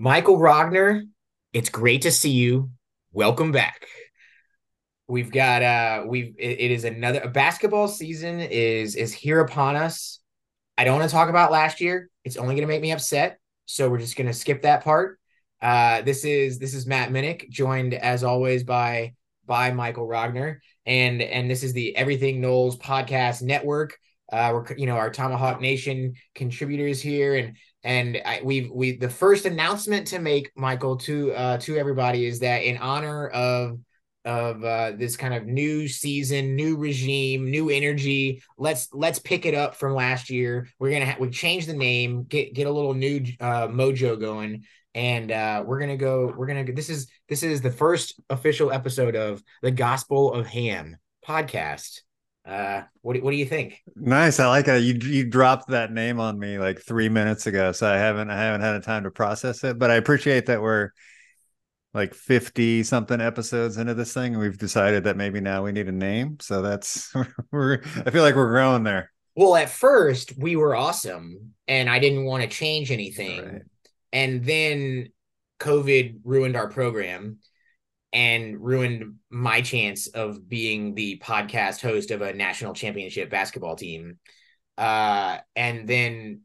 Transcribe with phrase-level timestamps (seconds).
[0.00, 1.02] Michael Rogner,
[1.52, 2.70] it's great to see you.
[3.12, 3.88] Welcome back.
[5.08, 10.20] We've got uh we've it, it is another basketball season is is here upon us.
[10.76, 12.10] I don't want to talk about last year.
[12.22, 13.40] It's only going to make me upset.
[13.66, 15.18] So we're just going to skip that part.
[15.60, 19.14] Uh this is this is Matt Minnick joined as always by
[19.46, 23.98] by Michael Rogner and and this is the Everything Noles podcast network.
[24.30, 27.36] Uh we're you know our Tomahawk Nation contributors here.
[27.36, 32.26] And and I, we've we the first announcement to make Michael to uh to everybody
[32.26, 33.78] is that in honor of
[34.24, 39.54] of uh this kind of new season new regime new energy let's let's pick it
[39.54, 40.68] up from last year.
[40.78, 44.64] We're gonna have we change the name get get a little new uh mojo going.
[44.94, 49.14] And uh we're gonna go we're gonna this is this is the first official episode
[49.14, 52.00] of the gospel of ham podcast
[52.48, 53.82] uh, what do, what do you think?
[53.94, 54.82] Nice, I like it.
[54.82, 58.36] You you dropped that name on me like three minutes ago, so I haven't I
[58.36, 59.78] haven't had a time to process it.
[59.78, 60.90] But I appreciate that we're
[61.92, 65.88] like fifty something episodes into this thing, and we've decided that maybe now we need
[65.88, 66.38] a name.
[66.40, 67.12] So that's
[67.52, 69.12] we're I feel like we're growing there.
[69.36, 73.62] Well, at first we were awesome, and I didn't want to change anything, right.
[74.10, 75.10] and then
[75.60, 77.40] COVID ruined our program
[78.12, 84.18] and ruined my chance of being the podcast host of a national championship basketball team.
[84.76, 86.42] Uh, and then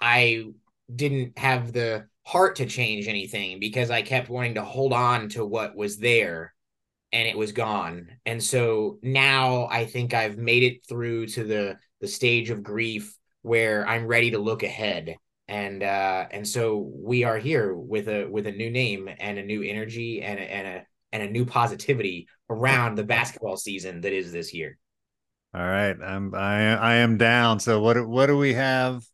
[0.00, 0.46] I
[0.94, 5.44] didn't have the heart to change anything because I kept wanting to hold on to
[5.44, 6.54] what was there
[7.12, 8.08] and it was gone.
[8.24, 13.16] And so now I think I've made it through to the the stage of grief
[13.42, 15.16] where I'm ready to look ahead.
[15.48, 19.42] And uh and so we are here with a with a new name and a
[19.42, 24.12] new energy and a, and a and a new positivity around the basketball season that
[24.12, 24.78] is this year.
[25.54, 27.60] All right, I'm I I am down.
[27.60, 29.04] So what what do we have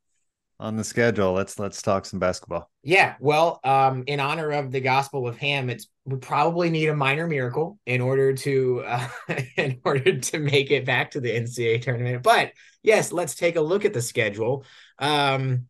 [0.60, 1.32] on the schedule?
[1.32, 2.70] Let's let's talk some basketball.
[2.84, 6.96] Yeah, well, um, in honor of the Gospel of Ham, it's we probably need a
[6.96, 9.08] minor miracle in order to uh,
[9.56, 12.22] in order to make it back to the NCAA tournament.
[12.22, 12.52] But
[12.84, 14.64] yes, let's take a look at the schedule.
[15.00, 15.66] Um,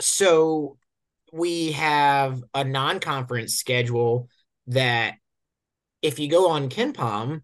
[0.00, 0.78] so
[1.32, 4.28] we have a non-conference schedule
[4.68, 5.14] that
[6.02, 7.42] if you go on KenPom,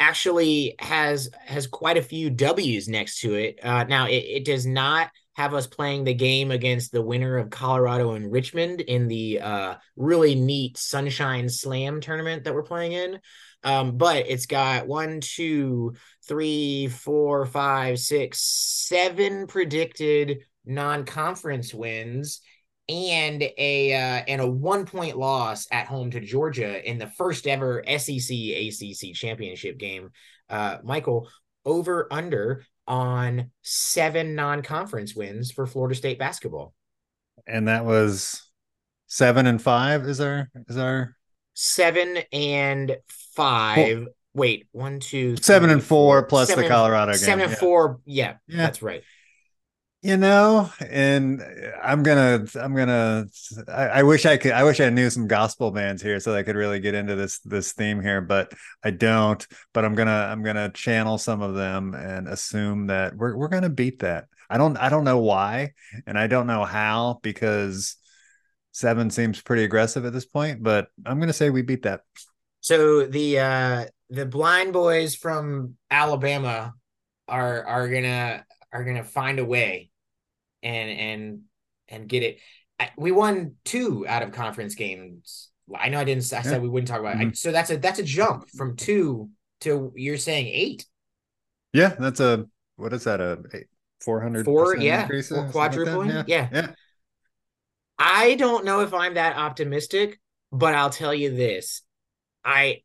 [0.00, 3.60] actually has has quite a few W's next to it.
[3.62, 7.50] Uh, now it, it does not have us playing the game against the winner of
[7.50, 13.20] Colorado and Richmond in the uh, really neat Sunshine Slam tournament that we're playing in.
[13.64, 15.94] Um, but it's got one, two,
[16.28, 22.40] three, four, five, six, seven predicted non-conference wins
[22.88, 27.46] and a uh, and a one point loss at home to Georgia in the first
[27.46, 30.10] ever SEC ACC championship game.
[30.50, 31.28] Uh, Michael
[31.64, 36.74] over under on seven non conference wins for Florida State basketball,
[37.46, 38.50] and that was
[39.06, 40.06] seven and five.
[40.06, 41.16] Is our is our
[41.54, 42.96] seven and
[43.34, 43.98] five.
[43.98, 47.20] Well, Wait, one, two, three, seven and four, four plus seven, the Colorado game.
[47.20, 47.56] Seven and yeah.
[47.56, 48.00] four.
[48.04, 49.04] Yeah, yeah, that's right
[50.04, 51.42] you know and
[51.82, 53.24] i'm gonna i'm gonna
[53.66, 56.42] I, I, wish i could i wish i knew some gospel bands here so i
[56.42, 58.52] could really get into this this theme here but
[58.84, 59.44] i don't.
[59.72, 63.70] But i'm gonna i'm gonna channel some of them and assume that we're, we're gonna
[63.70, 64.26] beat that.
[64.50, 65.72] I don't i don't know why
[66.06, 67.96] and i don't know how because
[68.72, 72.02] seven seems pretty aggressive at this point but i'm gonna say we beat that.
[72.60, 76.74] So the uh the blind boys from alabama
[77.26, 79.90] are are gonna are gonna find a way
[80.64, 81.40] and and
[81.88, 82.40] and get it.
[82.96, 85.50] we won two out of conference games.
[85.74, 86.30] I know I didn't.
[86.32, 87.18] I said we wouldn't talk about it.
[87.18, 87.28] Mm-hmm.
[87.28, 89.30] I, so that's a that's a jump from two
[89.60, 90.86] to you're saying eight.
[91.72, 92.46] Yeah, that's a
[92.76, 93.38] what is that a
[94.00, 96.48] four hundred four yeah four quadrupling like yeah.
[96.52, 96.70] yeah
[97.98, 100.20] I don't know if I'm that optimistic,
[100.50, 101.82] but I'll tell you this.
[102.44, 102.82] I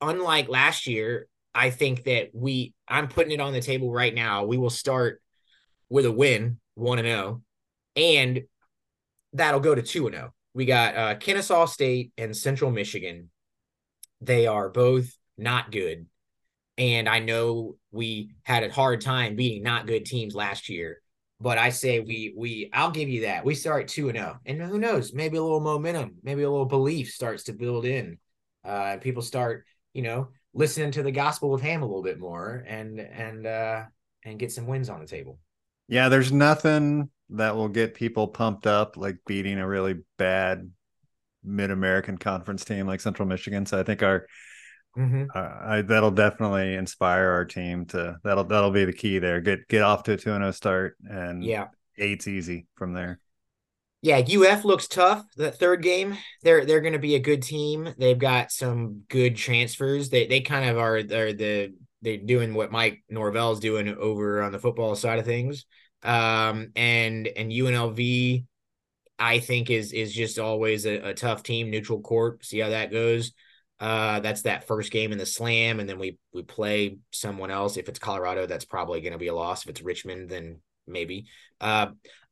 [0.00, 4.44] unlike last year, I think that we I'm putting it on the table right now.
[4.44, 5.20] We will start
[5.88, 7.42] with a win, 1 and 0,
[7.96, 8.42] and
[9.32, 10.34] that'll go to 2 and 0.
[10.54, 13.30] We got uh Kennesaw State and Central Michigan.
[14.20, 16.06] They are both not good.
[16.78, 21.00] And I know we had a hard time beating not good teams last year.
[21.40, 23.44] But I say we we I'll give you that.
[23.44, 24.38] We start 2 and 0.
[24.46, 28.18] And who knows, maybe a little momentum, maybe a little belief starts to build in.
[28.64, 32.64] Uh people start, you know, listening to the gospel of ham a little bit more
[32.66, 33.82] and and uh
[34.24, 35.38] and get some wins on the table.
[35.92, 40.70] Yeah, there's nothing that will get people pumped up like beating a really bad
[41.44, 43.66] mid-American conference team like Central Michigan.
[43.66, 44.26] So I think our
[44.96, 45.24] Mm-hmm.
[45.34, 49.40] Uh, I, that'll definitely inspire our team to that'll that'll be the key there.
[49.40, 53.18] Get get off to a 2 0 start and yeah, eight's easy from there.
[54.02, 55.24] Yeah, UF looks tough.
[55.34, 57.94] The third game, they're they're going to be a good team.
[57.96, 60.10] They've got some good transfers.
[60.10, 61.72] They they kind of are they're the
[62.02, 65.64] they're doing what Mike Norvell's doing over on the football side of things.
[66.02, 68.44] Um and and UNLV
[69.18, 72.44] I think is is just always a, a tough team, neutral court.
[72.44, 73.32] See how that goes.
[73.78, 77.76] Uh, that's that first game in the slam, and then we we play someone else.
[77.76, 79.62] If it's Colorado, that's probably going to be a loss.
[79.62, 81.26] If it's Richmond, then maybe.
[81.60, 81.88] Uh,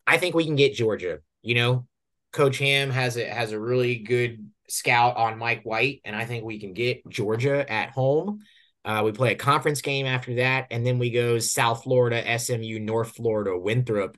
[0.06, 1.20] I think we can get Georgia.
[1.42, 1.86] You know,
[2.32, 6.44] Coach Ham has a has a really good scout on Mike White, and I think
[6.44, 8.40] we can get Georgia at home.
[8.84, 12.78] Uh, we play a conference game after that, and then we go South Florida, SMU,
[12.78, 14.16] North Florida, Winthrop.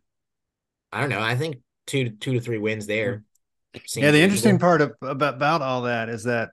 [0.93, 1.21] I don't know.
[1.21, 1.57] I think
[1.87, 3.25] two two to three wins there.
[3.87, 6.51] Seems yeah, the interesting part of, about about all that is that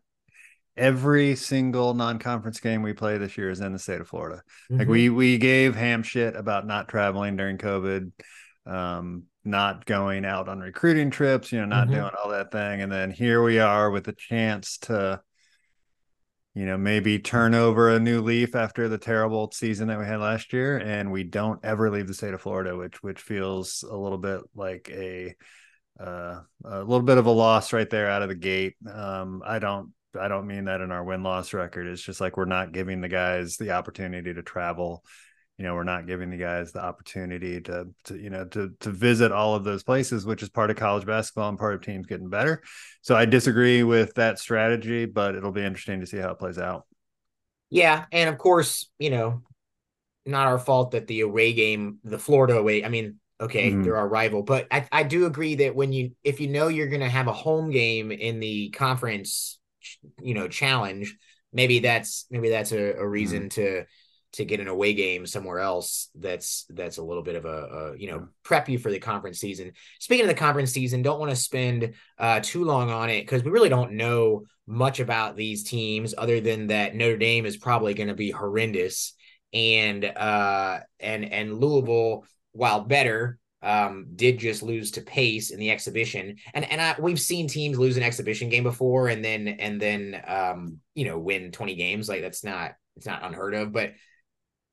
[0.78, 4.42] every single non-conference game we play this year is in the state of Florida.
[4.72, 4.80] Mm-hmm.
[4.80, 8.12] Like we we gave ham shit about not traveling during COVID,
[8.66, 11.96] um, not going out on recruiting trips, you know, not mm-hmm.
[11.96, 15.22] doing all that thing, and then here we are with a chance to,
[16.60, 20.20] you know, maybe turn over a new leaf after the terrible season that we had
[20.20, 23.96] last year, and we don't ever leave the state of Florida, which which feels a
[23.96, 25.34] little bit like a
[25.98, 28.76] uh, a little bit of a loss right there out of the gate.
[28.94, 31.88] Um, I don't I don't mean that in our win loss record.
[31.88, 35.06] It's just like we're not giving the guys the opportunity to travel.
[35.60, 38.90] You know, we're not giving the guys the opportunity to, to you know, to to
[38.90, 42.08] visit all of those places, which is part of college basketball and part of teams
[42.08, 42.64] getting better.
[43.02, 46.58] So I disagree with that strategy, but it'll be interesting to see how it plays
[46.58, 46.86] out.
[47.70, 49.44] Yeah, and of course, you know,
[50.26, 52.86] not our fault that the away game, the Florida away.
[52.86, 53.84] I mean, okay, mm-hmm.
[53.84, 56.88] they're our rival, but I, I do agree that when you if you know you're
[56.88, 59.60] going to have a home game in the conference
[60.22, 61.18] you know challenge
[61.52, 63.62] maybe that's maybe that's a, a reason mm-hmm.
[63.62, 63.86] to
[64.34, 67.48] to get an away game somewhere else that's that's a little bit of a,
[67.94, 69.72] a, you know prep you for the conference season.
[70.00, 73.44] Speaking of the conference season don't want to spend uh too long on it because
[73.44, 77.94] we really don't know much about these teams other than that notre dame is probably
[77.94, 79.14] going to be horrendous.
[79.52, 85.72] And uh and and louisville while better um, did just lose to Pace in the
[85.72, 89.82] exhibition, and and I, we've seen teams lose an exhibition game before, and then and
[89.82, 92.08] then um, you know win twenty games.
[92.08, 93.94] Like that's not it's not unheard of, but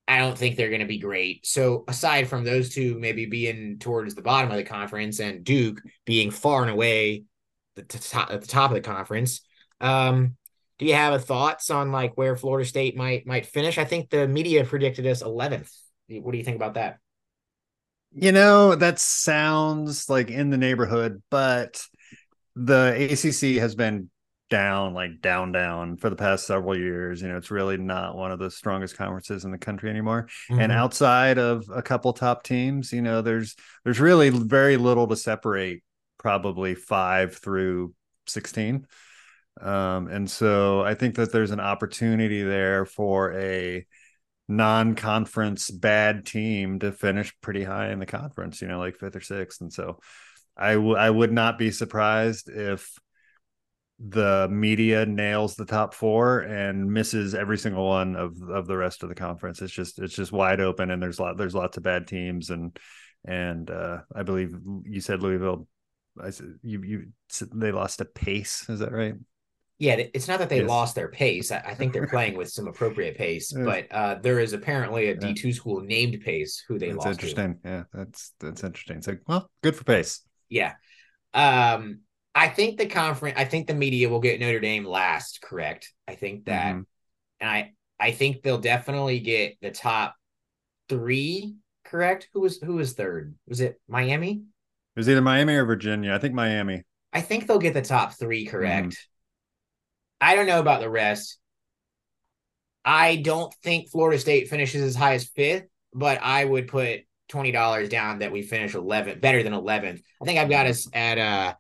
[0.09, 1.47] I don't think they're going to be great.
[1.47, 5.81] So aside from those two, maybe being towards the bottom of the conference, and Duke
[6.05, 7.25] being far and away
[7.75, 9.41] the top at the top of the conference,
[9.81, 10.37] um,
[10.79, 13.79] do you have a thoughts on like where Florida State might might finish?
[13.79, 15.73] I think the media predicted us eleventh.
[16.09, 16.99] What do you think about that?
[18.13, 21.85] You know, that sounds like in the neighborhood, but
[22.55, 24.11] the ACC has been
[24.49, 27.21] down, like down, down for the past several years.
[27.21, 30.29] You know, it's really not one of the strongest conferences in the country anymore.
[30.51, 30.61] Mm-hmm.
[30.61, 35.17] And outside of a couple top teams, you know, there's there's really very little to
[35.17, 35.83] separate
[36.19, 37.95] probably five through
[38.27, 38.87] 16.
[39.61, 43.87] Um, and so I think that there's an opportunity there for a
[44.49, 49.21] non-conference bad team to finish pretty high in the conference, you know, like fifth or
[49.21, 49.61] sixth.
[49.61, 49.99] And so
[50.57, 52.97] I, w- I would not be surprised if
[53.99, 59.03] the media nails the top four and misses every single one of of the rest
[59.03, 59.63] of the conference.
[59.63, 62.79] It's just it's just wide open, and there's lot there's lots of bad teams, and
[63.25, 65.67] and uh, I believe you said Louisville.
[66.23, 67.07] I said you you
[67.55, 68.69] they lost a pace.
[68.69, 69.15] Is that right?
[69.79, 70.69] Yeah, it's not that they yes.
[70.69, 71.51] lost their pace.
[71.53, 75.35] I, think they're playing with some appropriate pace, but uh, there is apparently a D
[75.35, 77.09] two school named Pace who they that's lost.
[77.09, 77.59] Interesting.
[77.63, 77.69] To.
[77.69, 78.97] Yeah, that's that's interesting.
[78.99, 80.23] It's like, well, good for Pace.
[80.49, 80.73] Yeah,
[81.35, 82.01] um,
[82.37, 83.39] I think the conference.
[83.39, 85.41] I think the media will get Notre Dame last.
[85.41, 85.91] Correct.
[86.07, 86.83] I think that, mm-hmm.
[87.41, 90.15] and I I think they'll definitely get the top
[90.91, 91.57] three.
[91.83, 92.29] Correct.
[92.35, 93.35] Who was who was third?
[93.49, 94.43] Was it Miami?
[94.43, 96.13] It was either Miami or Virginia.
[96.13, 96.83] I think Miami.
[97.11, 98.89] I think they'll get the top three correct.
[98.89, 100.29] Mm-hmm.
[100.29, 101.39] I don't know about the rest.
[102.85, 107.01] I don't think Florida State finishes as high as fifth, but I would put
[107.31, 110.03] twenty dollars down that we finish 11th, better than 11th.
[110.21, 111.55] I think I've got us at uh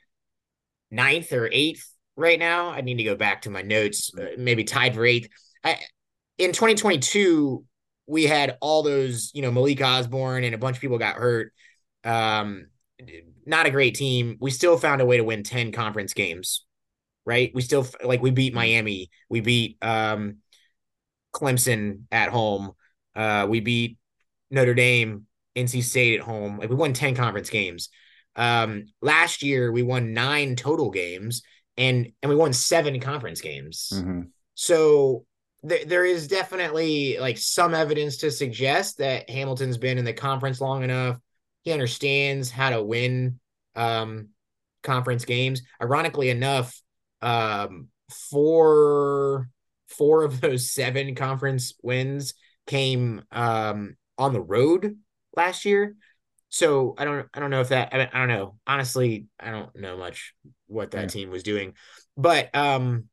[0.90, 2.70] ninth or eighth right now.
[2.70, 5.28] I need to go back to my notes, uh, maybe tied for eighth.
[5.64, 5.78] I,
[6.38, 7.64] in 2022,
[8.06, 11.52] we had all those, you know, Malik Osborne and a bunch of people got hurt.
[12.04, 12.66] Um,
[13.44, 14.36] not a great team.
[14.40, 16.64] We still found a way to win 10 conference games,
[17.24, 17.50] right?
[17.54, 20.38] We still like we beat Miami, we beat um
[21.32, 22.72] Clemson at home,
[23.14, 23.98] uh, we beat
[24.50, 26.58] Notre Dame, NC State at home.
[26.58, 27.88] Like we won 10 conference games.
[28.36, 31.42] Um, last year we won nine total games
[31.76, 33.90] and and we won seven conference games.
[33.94, 34.22] Mm-hmm.
[34.54, 35.24] So
[35.66, 40.60] th- there is definitely like some evidence to suggest that Hamilton's been in the conference
[40.60, 41.18] long enough.
[41.62, 43.40] He understands how to win
[43.74, 44.28] um,
[44.82, 45.62] conference games.
[45.82, 46.80] Ironically enough,
[47.22, 47.88] um,
[48.30, 49.50] four
[49.88, 52.34] four of those seven conference wins
[52.66, 54.96] came um, on the road
[55.36, 55.96] last year.
[56.48, 58.56] So I don't I don't know if that I, I don't know.
[58.66, 60.34] Honestly, I don't know much
[60.66, 61.08] what that yeah.
[61.08, 61.74] team was doing.
[62.16, 63.04] But um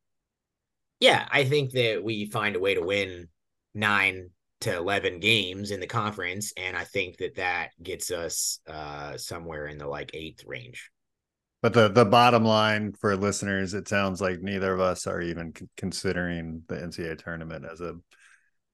[1.00, 3.28] yeah, I think that we find a way to win
[3.74, 4.30] 9
[4.62, 9.68] to 11 games in the conference and I think that that gets us uh somewhere
[9.68, 10.90] in the like 8th range.
[11.62, 15.54] But the the bottom line for listeners, it sounds like neither of us are even
[15.58, 17.96] c- considering the NCAA tournament as a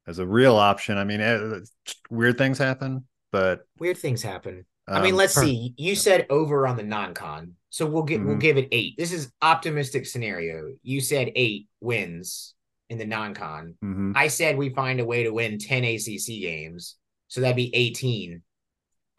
[0.08, 0.98] as a real option.
[0.98, 4.66] I mean, it, eh, weird things happen but weird things happen.
[4.88, 5.74] Um, I mean, um, let's see.
[5.78, 8.30] You said over on the non-con, so we'll get mm-hmm.
[8.30, 8.96] we'll give it eight.
[8.98, 10.74] This is optimistic scenario.
[10.82, 12.56] You said eight wins
[12.90, 13.76] in the non-con.
[13.84, 14.14] Mm-hmm.
[14.16, 16.96] I said we find a way to win ten ACC games,
[17.28, 18.42] so that'd be eighteen.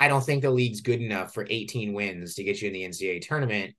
[0.01, 2.85] I don't think the league's good enough for eighteen wins to get you in the
[2.85, 3.75] NCAA tournament,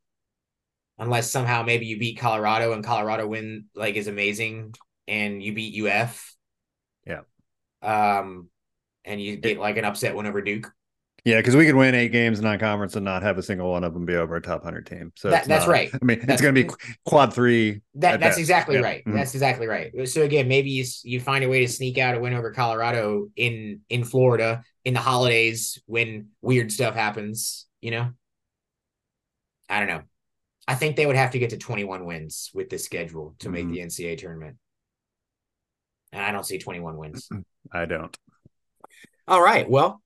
[0.97, 4.75] unless somehow maybe you beat Colorado and Colorado win like is amazing,
[5.07, 6.35] and you beat UF.
[7.05, 7.21] Yeah.
[7.81, 8.47] Um,
[9.05, 10.71] and you get like an upset win over Duke.
[11.23, 13.83] Yeah, because we could win eight games in non-conference and not have a single one
[13.83, 15.11] of them be over a top hundred team.
[15.15, 15.91] So that, that's not, right.
[15.93, 16.73] I mean, that's, it's going to be
[17.05, 17.81] quad three.
[17.95, 18.81] That that's exactly yeah.
[18.81, 19.01] right.
[19.01, 19.17] Mm-hmm.
[19.17, 19.91] That's exactly right.
[20.09, 23.27] So again, maybe you you find a way to sneak out a win over Colorado
[23.35, 27.67] in in Florida in the holidays when weird stuff happens.
[27.81, 28.09] You know,
[29.69, 30.01] I don't know.
[30.67, 33.65] I think they would have to get to 21 wins with this schedule to make
[33.65, 33.73] mm-hmm.
[33.73, 34.57] the NCAA tournament,
[36.11, 37.29] and I don't see 21 wins.
[37.71, 38.17] I don't.
[39.31, 39.67] All right.
[39.69, 40.01] Well,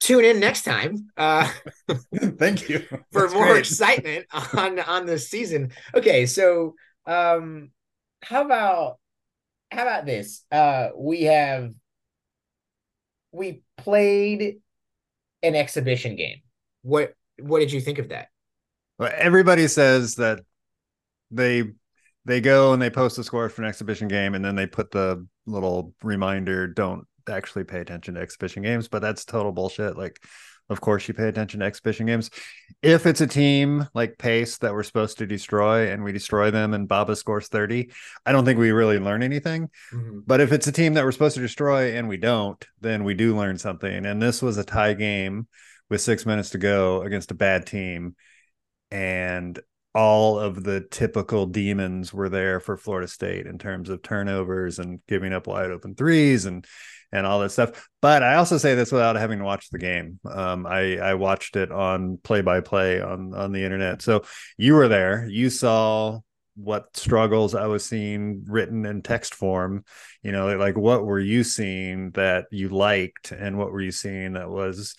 [0.00, 1.08] tune in next time.
[1.14, 1.46] Uh,
[2.14, 2.78] Thank you
[3.12, 3.58] for That's more great.
[3.58, 5.72] excitement on on this season.
[5.94, 7.70] Okay, so um,
[8.22, 8.96] how about
[9.70, 10.42] how about this?
[10.50, 11.74] Uh, we have
[13.30, 14.56] we played
[15.42, 16.38] an exhibition game.
[16.80, 18.28] What what did you think of that?
[18.98, 20.40] Well, everybody says that
[21.30, 21.64] they
[22.24, 24.92] they go and they post the score for an exhibition game and then they put
[24.92, 29.96] the little reminder don't actually pay attention to exhibition games, but that's total bullshit.
[29.96, 30.20] Like,
[30.68, 32.30] of course, you pay attention to exhibition games.
[32.82, 36.74] If it's a team like Pace that we're supposed to destroy and we destroy them
[36.74, 37.90] and Baba scores 30,
[38.24, 39.70] I don't think we really learn anything.
[39.92, 40.20] Mm-hmm.
[40.26, 43.14] But if it's a team that we're supposed to destroy and we don't, then we
[43.14, 44.06] do learn something.
[44.06, 45.46] And this was a tie game
[45.88, 48.16] with six minutes to go against a bad team.
[48.90, 49.58] And
[49.94, 55.00] all of the typical demons were there for Florida State in terms of turnovers and
[55.06, 56.66] giving up wide open threes and
[57.12, 57.88] and all that stuff.
[58.02, 60.20] But I also say this without having to watch the game.
[60.30, 64.02] Um, I I watched it on play by play on on the internet.
[64.02, 64.24] So
[64.56, 65.26] you were there.
[65.26, 66.20] You saw
[66.56, 69.84] what struggles I was seeing written in text form.
[70.22, 74.34] You know, like what were you seeing that you liked, and what were you seeing
[74.34, 74.96] that was,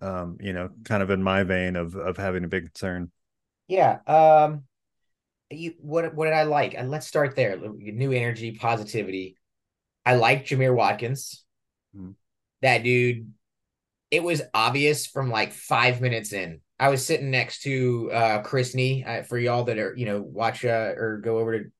[0.00, 3.10] um, you know, kind of in my vein of of having a big concern.
[3.68, 3.98] Yeah.
[4.06, 4.64] Um.
[5.50, 6.74] You what what did I like?
[6.74, 7.56] And let's start there.
[7.56, 9.36] New energy, positivity.
[10.04, 11.43] I like Jamir Watkins.
[11.96, 12.10] Mm-hmm.
[12.62, 13.32] That dude,
[14.10, 16.60] it was obvious from like five minutes in.
[16.78, 20.20] I was sitting next to uh Chris Nee uh, for y'all that are you know
[20.20, 21.70] watch uh, or go over to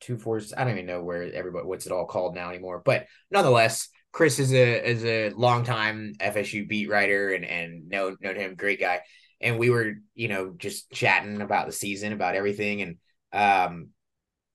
[0.00, 0.52] two fours.
[0.56, 2.82] I don't even know where everybody what's it all called now anymore.
[2.84, 8.34] But nonetheless, Chris is a is a longtime FSU beat writer and and know know
[8.34, 9.00] him, great guy.
[9.40, 12.96] And we were you know just chatting about the season, about everything, and
[13.32, 13.88] um,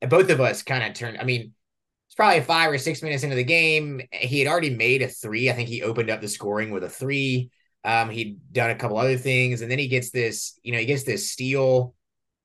[0.08, 1.18] both of us kind of turned.
[1.18, 1.54] I mean,
[2.20, 4.02] probably five or six minutes into the game.
[4.12, 5.50] He had already made a three.
[5.50, 7.50] I think he opened up the scoring with a three.
[7.86, 10.86] Um, he'd done a couple other things, and then he gets this, you know, he
[10.86, 11.96] gets this steal,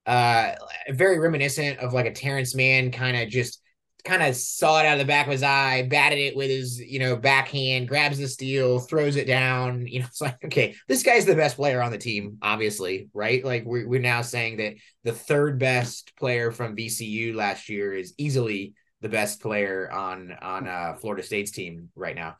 [0.06, 0.52] uh,
[0.90, 3.60] very reminiscent of like a Terrence Mann kind of just
[4.04, 6.78] kind of saw it out of the back of his eye, batted it with his,
[6.78, 9.88] you know, backhand, grabs the steal, throws it down.
[9.88, 13.44] You know, it's like, okay, this guy's the best player on the team, obviously, right?
[13.44, 18.14] Like we're, we're now saying that the third best player from VCU last year is
[18.18, 18.74] easily
[19.04, 22.36] the best player on on uh, Florida State's team right now.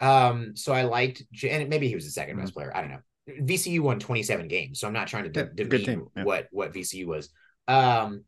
[0.00, 2.40] Um, so I liked, and maybe he was the 2nd mm-hmm.
[2.40, 2.74] best player.
[2.74, 3.00] I don't know.
[3.42, 6.24] VCU won 27 games, so I'm not trying to de- yeah, demean yeah.
[6.24, 7.28] what what VCU was.
[7.68, 8.24] Um,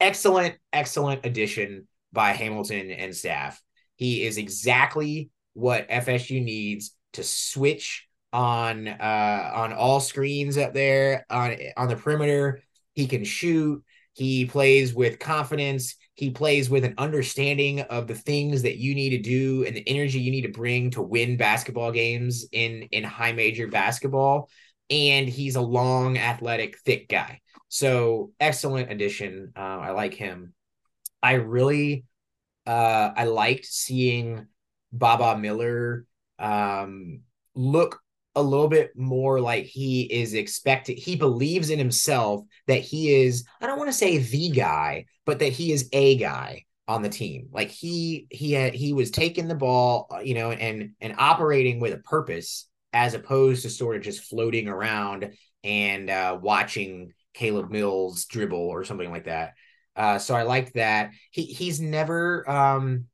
[0.00, 3.60] excellent, excellent addition by Hamilton and staff.
[3.96, 11.26] He is exactly what FSU needs to switch on uh on all screens up there
[11.28, 12.62] on on the perimeter.
[12.94, 13.84] He can shoot.
[14.14, 15.96] He plays with confidence.
[16.20, 19.88] He plays with an understanding of the things that you need to do and the
[19.88, 24.50] energy you need to bring to win basketball games in in high major basketball.
[24.90, 27.40] And he's a long, athletic, thick guy.
[27.70, 29.54] So excellent addition.
[29.56, 30.52] Uh, I like him.
[31.22, 32.04] I really
[32.66, 34.46] uh, I liked seeing
[34.92, 36.04] Baba Miller
[36.38, 37.22] um,
[37.54, 37.98] look
[38.34, 40.98] a little bit more like he is expected.
[40.98, 45.40] He believes in himself that he is, I don't want to say the guy, but
[45.40, 47.48] that he is a guy on the team.
[47.52, 51.80] Like he he had he was taking the ball, uh, you know, and and operating
[51.80, 55.32] with a purpose as opposed to sort of just floating around
[55.62, 59.54] and uh, watching Caleb Mills dribble or something like that.
[59.94, 61.10] Uh, so I liked that.
[61.30, 62.48] He he's never.
[62.48, 63.06] Um,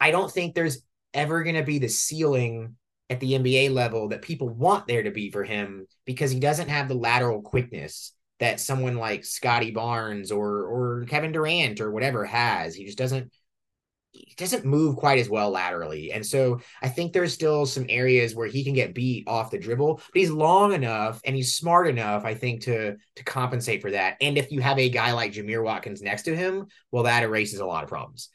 [0.00, 2.76] I don't think there's ever going to be the ceiling
[3.10, 6.68] at the NBA level that people want there to be for him because he doesn't
[6.68, 12.24] have the lateral quickness that someone like Scottie Barnes or or Kevin Durant or whatever
[12.24, 12.74] has.
[12.74, 13.30] He just doesn't
[14.14, 16.12] he doesn't move quite as well laterally.
[16.12, 19.58] And so I think there's still some areas where he can get beat off the
[19.58, 23.90] dribble, but he's long enough and he's smart enough, I think, to to compensate for
[23.90, 24.16] that.
[24.20, 27.60] And if you have a guy like Jamir Watkins next to him, well, that erases
[27.60, 28.30] a lot of problems.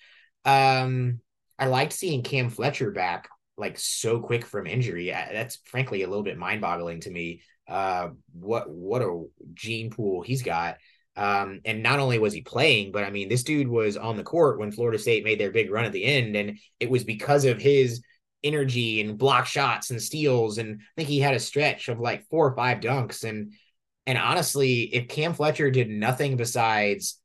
[0.46, 1.22] Um,
[1.58, 5.10] I liked seeing Cam Fletcher back like so quick from injury.
[5.10, 7.42] That's frankly a little bit mind-boggling to me.
[7.68, 10.78] Uh, what what a gene pool he's got.
[11.16, 14.24] Um, and not only was he playing, but I mean, this dude was on the
[14.24, 17.46] court when Florida State made their big run at the end, and it was because
[17.46, 18.02] of his
[18.44, 20.58] energy and block shots and steals.
[20.58, 23.24] And I think he had a stretch of like four or five dunks.
[23.28, 23.54] And
[24.08, 27.20] and honestly, if Cam Fletcher did nothing besides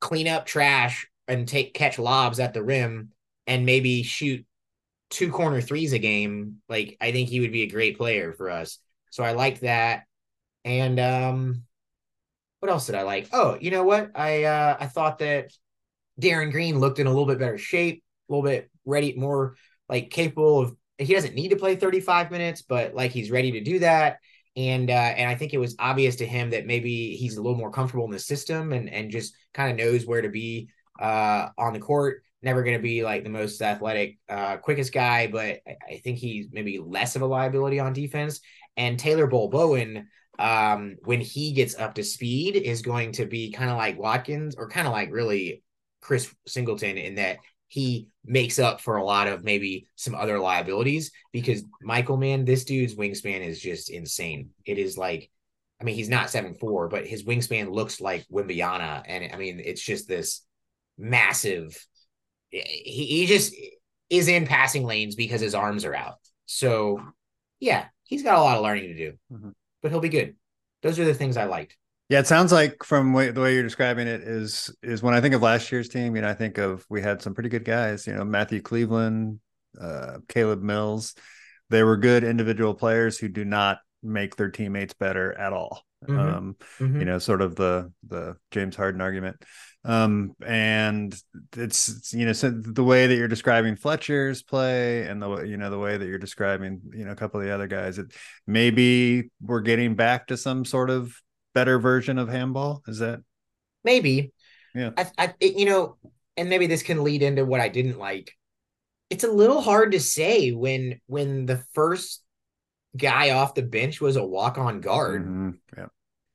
[0.00, 3.10] clean up trash and take catch lobs at the rim
[3.46, 4.44] and maybe shoot
[5.10, 8.50] two corner threes a game, like I think he would be a great player for
[8.50, 8.78] us.
[9.10, 10.04] So I like that.
[10.64, 11.62] And um
[12.60, 13.28] what else did I like?
[13.32, 14.10] Oh, you know what?
[14.14, 15.52] I uh, I thought that
[16.18, 19.56] Darin Green looked in a little bit better shape, a little bit ready, more
[19.88, 20.76] like capable of.
[20.98, 24.18] He doesn't need to play 35 minutes, but like he's ready to do that.
[24.56, 27.58] And uh, and I think it was obvious to him that maybe he's a little
[27.58, 31.48] more comfortable in the system and and just kind of knows where to be uh,
[31.58, 32.22] on the court.
[32.42, 36.48] Never going to be like the most athletic, uh, quickest guy, but I, think he's
[36.52, 38.40] maybe less of a liability on defense.
[38.76, 43.52] And Taylor Bol Bowen, um, when he gets up to speed is going to be
[43.52, 45.62] kind of like Watkins or kind of like really
[46.02, 51.10] Chris Singleton in that he makes up for a lot of maybe some other liabilities
[51.32, 54.50] because Michael, man, this dude's wingspan is just insane.
[54.64, 55.30] It is like,
[55.80, 59.60] I mean, he's not seven four, but his wingspan looks like Wembanyama, and I mean,
[59.62, 60.42] it's just this
[60.96, 61.84] massive.
[62.50, 63.54] He, he just
[64.08, 66.18] is in passing lanes because his arms are out.
[66.46, 67.00] So,
[67.60, 69.12] yeah, he's got a lot of learning to do.
[69.32, 69.50] Mm-hmm
[69.86, 70.34] but he'll be good.
[70.82, 71.76] Those are the things I liked.
[72.08, 75.20] Yeah, it sounds like from way, the way you're describing it is is when I
[75.20, 77.64] think of last year's team, you know, I think of we had some pretty good
[77.64, 79.38] guys, you know, Matthew Cleveland,
[79.80, 81.14] uh, Caleb Mills.
[81.70, 85.82] They were good individual players who do not make their teammates better at all.
[86.04, 86.18] Mm-hmm.
[86.18, 86.98] Um, mm-hmm.
[86.98, 89.36] you know, sort of the the James Harden argument.
[89.86, 91.14] Um, and
[91.56, 95.70] it's you know so the way that you're describing Fletcher's play and the you know
[95.70, 98.12] the way that you're describing you know a couple of the other guys, it
[98.48, 101.14] maybe we're getting back to some sort of
[101.54, 102.82] better version of handball.
[102.88, 103.20] Is that
[103.84, 104.32] maybe?
[104.74, 105.98] Yeah, I, I it, you know,
[106.36, 108.32] and maybe this can lead into what I didn't like.
[109.08, 112.24] It's a little hard to say when when the first
[112.96, 115.22] guy off the bench was a walk on guard.
[115.22, 115.50] Mm-hmm.
[115.76, 115.86] Yeah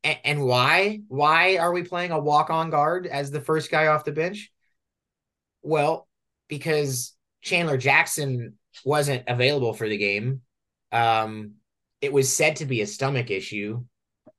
[0.04, 1.02] and why?
[1.08, 4.52] Why are we playing a walk on guard as the first guy off the bench?
[5.62, 6.08] Well,
[6.48, 10.42] because Chandler Jackson wasn't available for the game.
[10.92, 11.54] Um,
[12.02, 13.84] it was said to be a stomach issue.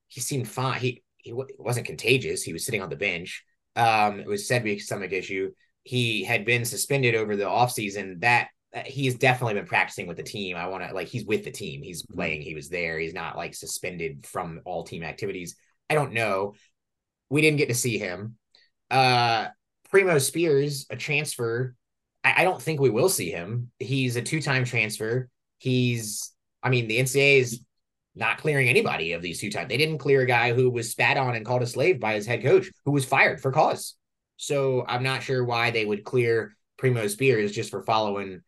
[0.09, 0.81] He seemed fine.
[0.81, 2.43] He he wasn't contagious.
[2.43, 3.45] He was sitting on the bench.
[3.77, 5.53] Um, it was said to be a stomach issue.
[5.85, 8.21] He had been suspended over the offseason.
[8.21, 8.49] That
[8.87, 10.57] he's definitely been practicing with the team.
[10.57, 11.83] I want to like he's with the team.
[11.83, 12.15] He's mm-hmm.
[12.15, 12.43] playing.
[12.43, 12.99] He was there.
[12.99, 15.57] He's not like suspended from all team activities.
[15.91, 16.55] I don't know.
[17.29, 18.37] We didn't get to see him.
[18.91, 19.49] Uh
[19.91, 21.77] Primo Spears, a transfer.
[22.25, 23.71] I, I don't think we will see him.
[23.79, 25.29] He's a two-time transfer.
[25.59, 26.33] He's,
[26.63, 27.63] I mean, the NCAA is
[28.15, 29.69] not clearing anybody of these two times.
[29.69, 32.27] They didn't clear a guy who was spat on and called a slave by his
[32.27, 33.95] head coach, who was fired for cause.
[34.39, 38.41] So I'm not sure why they would clear Primo Spears just for following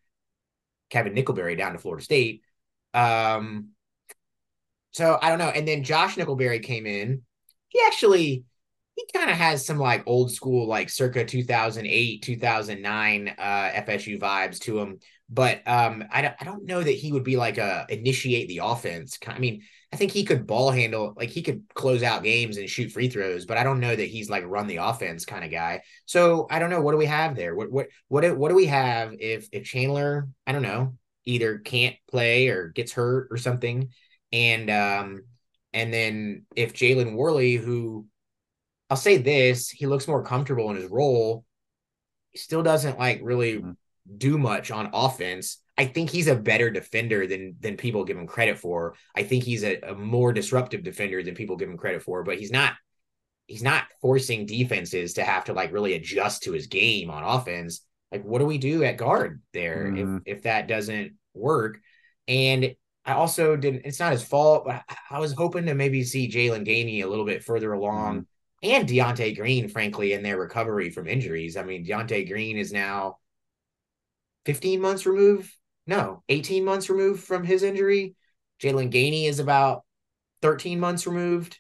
[0.94, 2.42] Kevin Nickelberry down to Florida State.
[2.94, 3.70] Um,
[4.92, 5.48] so I don't know.
[5.48, 7.22] And then Josh Nickelberry came in.
[7.68, 8.44] He actually
[8.94, 14.61] he kind of has some like old school, like circa 2008, 2009 uh, FSU vibes
[14.61, 15.00] to him.
[15.28, 18.61] But um, I don't, I don't know that he would be like a initiate the
[18.62, 19.18] offense.
[19.26, 19.62] I mean,
[19.94, 23.09] I think he could ball handle, like he could close out games and shoot free
[23.09, 25.83] throws, but I don't know that he's like run the offense kind of guy.
[26.04, 26.80] So I don't know.
[26.80, 27.54] What do we have there?
[27.54, 31.94] What what what what do we have if if Chandler, I don't know, either can't
[32.11, 33.90] play or gets hurt or something,
[34.33, 35.22] and um
[35.72, 38.09] and then if Jalen Warley, who
[38.90, 41.44] I'll say this, he looks more comfortable in his role.
[42.35, 43.70] Still doesn't like really mm-hmm.
[44.18, 45.59] do much on offense.
[45.76, 48.94] I think he's a better defender than than people give him credit for.
[49.14, 52.38] I think he's a, a more disruptive defender than people give him credit for, but
[52.38, 52.74] he's not
[53.46, 57.84] he's not forcing defenses to have to like really adjust to his game on offense.
[58.12, 60.18] Like, what do we do at guard there mm-hmm.
[60.26, 61.78] if if that doesn't work?
[62.28, 63.82] And I also didn't.
[63.84, 67.26] It's not his fault, but I was hoping to maybe see Jaylan Gainey a little
[67.26, 68.14] bit further along.
[68.14, 68.22] Mm-hmm
[68.64, 71.58] and De'Ante Green, frankly, in their recovery from injuries.
[71.58, 73.18] I mean, De'Ante Green is now
[74.46, 75.52] 15 months removed.
[75.86, 78.14] No, 18 months removed from his injury.
[78.62, 79.84] Jaylan Gainey is about
[80.42, 81.58] 13 months removed.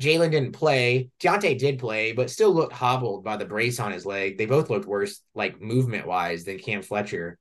[0.00, 1.10] Jaylan didn't play.
[1.20, 4.38] De'Ante did play, but still looked hobbled by the brace on his leg.
[4.38, 7.38] They both looked worse, like movement wise, than Cam Fletcher.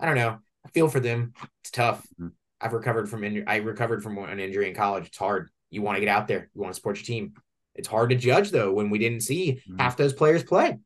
[0.00, 0.38] I don't know.
[0.66, 1.32] I feel for them.
[1.62, 2.02] It's tough.
[2.14, 2.28] Mm-hmm.
[2.60, 3.44] I've recovered from injury.
[3.46, 5.06] I recovered from an injury in college.
[5.06, 7.34] It's hard you want to get out there, you want to support your team.
[7.74, 9.78] It's hard to judge though when we didn't see mm-hmm.
[9.78, 10.78] half those players play.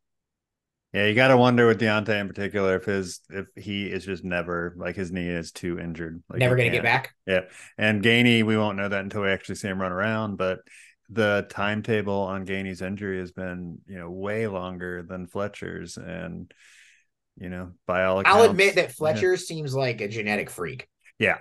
[0.92, 4.24] Yeah, you got to wonder with De'Ante in particular if his if he is just
[4.24, 7.14] never like his knee is too injured, like never going to get back.
[7.26, 7.42] Yeah,
[7.76, 10.36] and Gainey, we won't know that until we actually see him run around.
[10.36, 10.60] But
[11.10, 16.52] the timetable on Gainey's injury has been you know way longer than Fletcher's, and
[17.38, 19.38] you know by all accounts, I'll admit that Fletcher yeah.
[19.38, 20.88] seems like a genetic freak.
[21.18, 21.38] Yeah,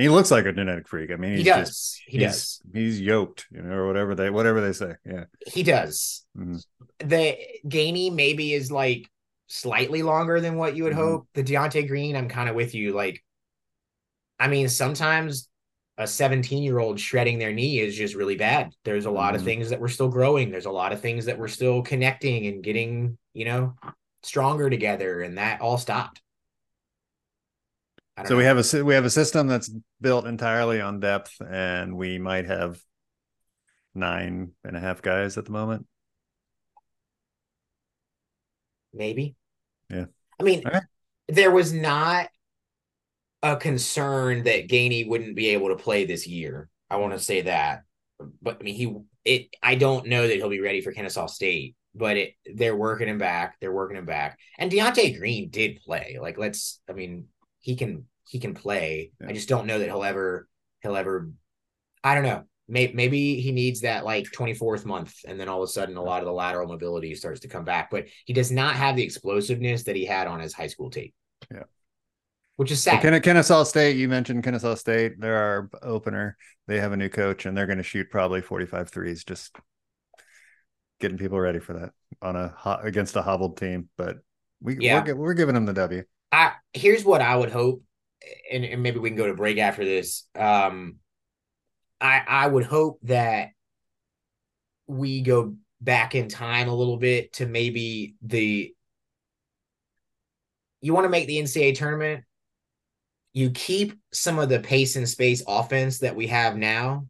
[0.00, 1.10] and he looks like a genetic freak.
[1.10, 1.68] I mean, he does.
[1.68, 2.62] Just, he he's, does.
[2.72, 4.94] He's yoked, you know, or whatever they whatever they say.
[5.04, 6.24] Yeah, he does.
[6.38, 6.56] Mm-hmm.
[7.06, 7.36] The
[7.68, 9.10] Gainey maybe is like
[9.48, 11.02] slightly longer than what you would mm-hmm.
[11.02, 11.28] hope.
[11.34, 12.94] The De'Ante Green, I'm kind of with you.
[12.94, 13.22] Like,
[14.38, 15.50] I mean, sometimes
[15.98, 18.72] a 17 year old shredding their knee is just really bad.
[18.84, 19.36] There's a lot mm-hmm.
[19.36, 20.50] of things that we're still growing.
[20.50, 23.74] There's a lot of things that we're still connecting and getting, you know,
[24.22, 26.22] stronger together, and that all stopped.
[28.26, 28.38] So know.
[28.38, 32.46] we have a we have a system that's built entirely on depth, and we might
[32.46, 32.80] have
[33.94, 35.86] nine and a half guys at the moment.
[38.92, 39.36] Maybe.
[39.88, 40.06] Yeah.
[40.38, 40.82] I mean, right.
[41.28, 42.28] there was not
[43.42, 46.68] a concern that Gainey wouldn't be able to play this year.
[46.90, 47.82] I want to say that,
[48.42, 49.48] but I mean, he it.
[49.62, 53.18] I don't know that he'll be ready for Kennesaw State, but it they're working him
[53.18, 53.56] back.
[53.60, 54.38] They're working him back.
[54.58, 56.18] And De'Ante Green did play.
[56.20, 56.80] Like, let's.
[56.88, 57.26] I mean,
[57.60, 59.10] he can he can play.
[59.20, 59.26] Yeah.
[59.28, 60.48] I just don't know that he'll ever
[60.82, 61.30] he'll ever.
[62.04, 62.44] I don't know.
[62.68, 66.02] Maybe, maybe he needs that like 24th month, and then all of a sudden, a
[66.02, 67.90] lot of the lateral mobility starts to come back.
[67.90, 71.12] But he does not have the explosiveness that he had on his high school tape.
[71.52, 71.64] Yeah,
[72.54, 73.02] which is sad.
[73.02, 75.14] Ken- Kennesaw State, you mentioned Kennesaw State.
[75.18, 76.36] They're our opener.
[76.68, 79.24] They have a new coach, and they're going to shoot probably 45 threes.
[79.24, 79.56] Just
[81.00, 81.90] getting people ready for that
[82.22, 83.88] on a hot against a hobbled team.
[83.96, 84.18] But
[84.60, 85.02] we yeah.
[85.02, 86.04] we're, we're giving them the W.
[86.30, 87.82] I here's what I would hope
[88.50, 90.24] and, and maybe we can go to break after this.
[90.34, 90.96] Um,
[92.00, 93.50] I I would hope that
[94.86, 98.74] we go back in time a little bit to maybe the
[100.80, 102.24] you want to make the NCAA tournament,
[103.32, 107.06] you keep some of the pace and space offense that we have now,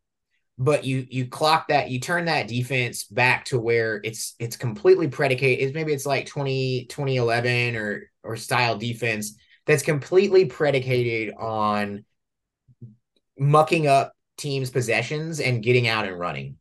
[0.58, 5.08] but you you clock that, you turn that defense back to where it's it's completely
[5.08, 5.64] predicated.
[5.64, 9.36] It's maybe it's like 20, 2011 or or style defense
[9.70, 12.04] that's completely predicated on
[13.38, 16.56] mucking up teams' possessions and getting out and running.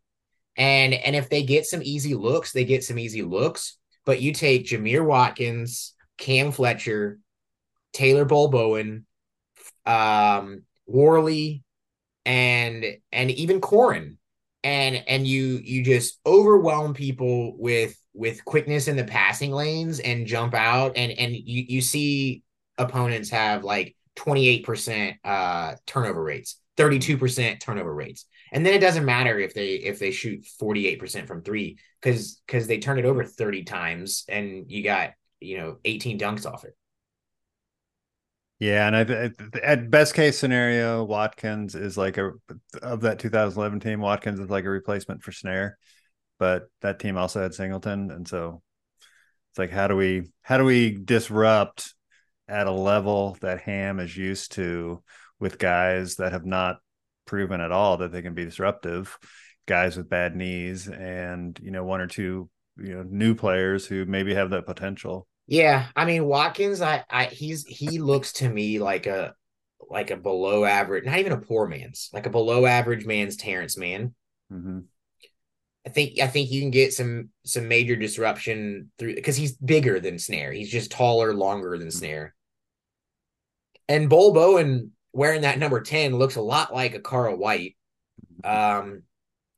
[0.55, 3.77] And and if they get some easy looks, they get some easy looks.
[4.05, 7.19] But you take Jamir Watkins, Cam Fletcher,
[7.93, 9.05] Taylor Bol Bowen,
[9.85, 11.63] um, Warley,
[12.25, 14.17] and and even Corhen,
[14.63, 20.27] and and you you just overwhelm people with with quickness in the passing lanes and
[20.27, 22.43] jump out and and you you see
[22.79, 26.59] opponents have like 28% uh, turnover rates.
[26.77, 28.25] 32% turnover rates.
[28.51, 32.67] And then it doesn't matter if they if they shoot 48% from 3 cuz cuz
[32.67, 36.75] they turn it over 30 times and you got, you know, 18 dunks off it.
[38.59, 39.31] Yeah, and I,
[39.63, 42.33] at best case scenario, Watkins is like a
[42.81, 44.01] of that 2011 team.
[44.01, 45.77] Watkins is like a replacement for Snaer,
[46.39, 48.61] but that team also had Singleton, and so
[49.51, 51.93] it's like how do we how do we disrupt
[52.49, 55.03] at a level that Ham is used to
[55.39, 56.79] with guys that have not
[57.25, 59.17] proven at all that they can be disruptive,
[59.65, 64.05] guys with bad knees, and you know one or two you know new players who
[64.05, 65.27] maybe have that potential.
[65.47, 69.33] Yeah, I mean Watkins, I, I he's he looks to me like a
[69.89, 73.77] like a below average, not even a poor man's, like a below average man's Terrence
[73.77, 74.13] Mann.
[74.51, 74.79] Mm-hmm.
[75.85, 79.99] I think I think you can get some some major disruption through because he's bigger
[79.99, 80.53] than Snaer.
[80.53, 82.31] He's just taller, longer than Snaer.
[83.89, 87.75] And Bol Bowen wearing that number 10 looks a lot like Okaro White.
[88.43, 89.01] Um,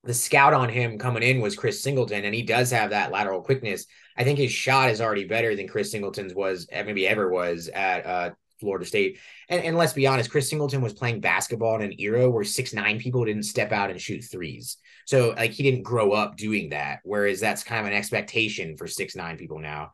[0.03, 3.41] the scout on him coming in was Chris Singleton, and he does have that lateral
[3.41, 3.85] quickness.
[4.17, 8.05] I think his shot is already better than Chris Singleton's was, maybe ever was at
[8.05, 9.19] uh, Florida State.
[9.49, 12.73] And, and let's be honest, Chris Singleton was playing basketball in an era where six
[12.73, 14.77] nine people didn't step out and shoot threes.
[15.05, 16.99] So like he didn't grow up doing that.
[17.03, 19.91] Whereas that's kind of an expectation for six nine people now.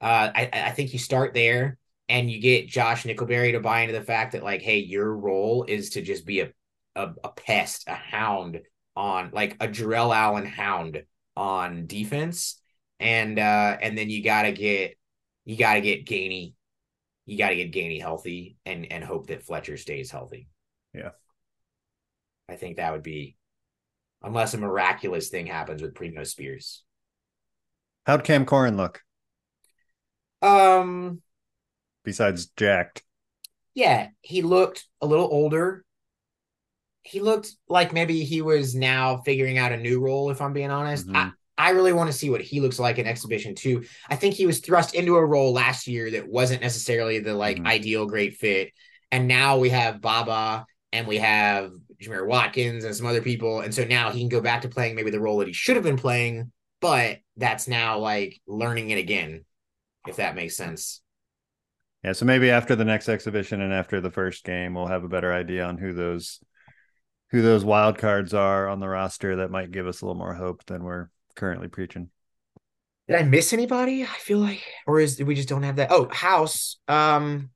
[0.00, 3.98] Uh, I, I think you start there and you get Josh Nickelberry to buy into
[3.98, 6.52] the fact that like, hey, your role is to just be a
[6.96, 8.60] a, a pest, a hound
[8.94, 11.02] on like a Jarrell Allen hound
[11.36, 12.60] on defense,
[13.00, 14.96] and uh and then you gotta get
[15.44, 16.54] you gotta get Gainey,
[17.26, 20.48] you gotta get Gainey healthy and and hope that Fletcher stays healthy.
[20.94, 21.10] Yeah,
[22.48, 23.36] I think that would be
[24.22, 26.84] unless a miraculous thing happens with Primo Spears.
[28.06, 29.02] How'd Cam Corhen look?
[30.42, 31.22] Um,
[32.04, 33.02] besides jacked.
[33.74, 35.84] Yeah, he looked a little older.
[37.02, 40.70] He looked like maybe he was now figuring out a new role, if I'm being
[40.70, 41.06] honest.
[41.06, 41.16] Mm-hmm.
[41.16, 43.84] I, I really want to see what he looks like in exhibition too.
[44.08, 47.56] I think he was thrust into a role last year that wasn't necessarily the like
[47.56, 47.66] mm-hmm.
[47.66, 48.72] ideal great fit.
[49.12, 53.60] And now we have Baba and we have Jamir Watkins and some other people.
[53.60, 55.76] And so now he can go back to playing maybe the role that he should
[55.76, 59.44] have been playing, but that's now like learning it again,
[60.08, 61.00] if that makes sense.
[62.04, 65.08] Yeah, so maybe after the next exhibition and after the first game, we'll have a
[65.08, 66.40] better idea on who those
[67.30, 70.34] who those wild cards are on the roster that might give us a little more
[70.34, 72.10] hope than we're currently preaching.
[73.08, 74.02] Did I miss anybody?
[74.02, 75.90] I feel like, or is we just don't have that?
[75.90, 76.76] Oh, House.
[76.88, 77.50] Um,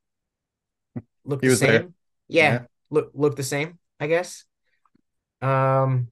[1.26, 1.94] look the same.
[2.26, 3.78] Yeah, yeah, look look the same.
[4.00, 4.44] I guess.
[5.42, 6.08] Um,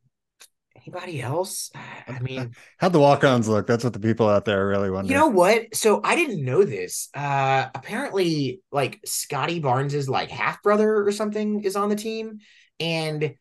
[0.86, 1.72] Anybody else?
[2.06, 3.66] I mean, how'd the walk-ons look?
[3.66, 5.10] That's what the people out there really wondering.
[5.10, 5.74] You know what?
[5.74, 7.08] So I didn't know this.
[7.12, 12.38] Uh apparently, like Scottie Barnes's like half brother or something is on the team,
[12.78, 13.34] and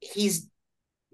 [0.00, 0.48] he's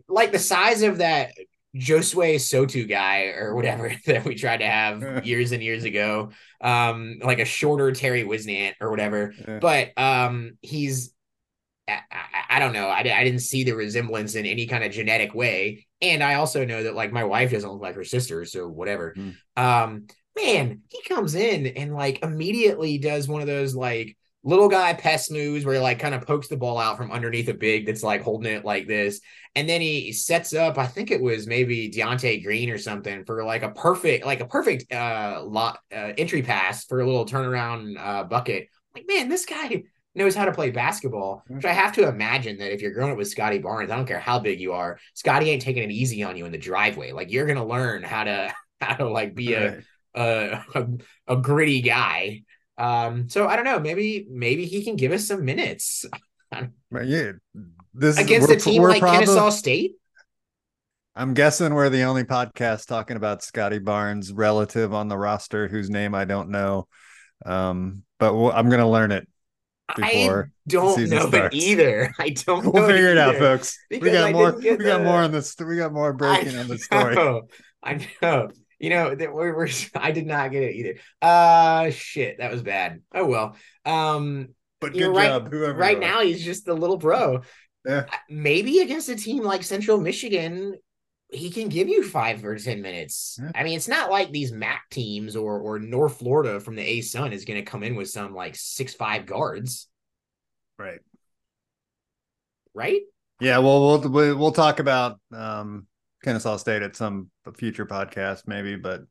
[0.09, 1.33] like the size of that
[1.75, 6.31] Josue Sotu guy or whatever that we tried to have years and years ago.
[6.61, 9.35] Um, like a shorter Terry Whisnant or whatever.
[9.37, 9.59] Yeah.
[9.59, 11.13] But um, he's
[11.89, 12.01] I,
[12.49, 12.87] I, don't know.
[12.87, 15.87] I, I didn't see the resemblance in any kind of genetic way.
[16.01, 19.15] And I also know that like my wife doesn't look like her sister, so whatever.
[19.17, 19.35] Mm.
[19.57, 24.93] Um, man, he comes in and like immediately does one of those like little guy
[24.93, 27.87] pest moves where he like kind of pokes the ball out from underneath a big
[27.87, 29.21] that's like holding it like this.
[29.55, 33.45] And then he sets up, I think it was maybe De'Ante Green or something for
[33.45, 37.97] like a perfect, like a perfect uh lot uh, entry pass for a little turnaround
[37.99, 38.69] uh bucket.
[38.95, 42.73] Like, man, this guy knows how to play basketball, which I have to imagine that
[42.73, 45.51] if you're growing up with Scottie Barnes, I don't care how big you are, Scottie
[45.51, 47.13] ain't taking it easy on you in the driveway.
[47.13, 49.83] Like you're gonna learn how to how to like be a
[50.15, 50.87] a, a,
[51.29, 52.43] a gritty guy.
[52.77, 56.05] Um, so I don't know, maybe maybe he can give us some minutes.
[56.93, 57.33] yeah,
[57.95, 59.93] this against a team like probably, Kennesaw State.
[61.15, 65.91] I'm guessing we're the only podcast talking about Scottie Barnes' relative on the roster whose
[65.91, 66.89] name I don't know.
[67.45, 69.29] Um, but I'm going to learn it
[70.01, 71.55] I don't know starts.
[71.55, 72.15] it either.
[72.19, 72.73] I don't.
[72.73, 73.79] We'll figure it, it out, folks.
[73.91, 74.53] We got I more.
[74.53, 74.85] We the...
[74.85, 75.57] got more on this.
[75.59, 77.17] We got more breaking on the story.
[77.83, 78.51] I know.
[78.79, 79.69] You know that we're, we're.
[79.95, 80.95] I did not get it either.
[81.21, 83.01] Uh, shit, that was bad.
[83.15, 83.57] Oh well.
[83.85, 84.49] Um,
[84.81, 85.79] but good right, job, whoever.
[85.79, 87.43] Right now, he's just the little bro.
[87.87, 88.07] Yeah.
[88.29, 90.75] Maybe against a team like Central Michigan,
[91.33, 93.39] he can give you five or ten minutes.
[93.43, 93.51] Yeah.
[93.55, 97.33] I mean, it's not like these MAC teams or or North Florida from the ASUN
[97.33, 99.89] is going to come in with some like six five guards,
[100.79, 101.01] right?
[102.75, 103.03] Right?
[103.41, 103.59] Yeah.
[103.59, 105.87] Well, we'll we'll talk about um,
[106.23, 109.03] Kennesaw State at some future podcast, maybe, but.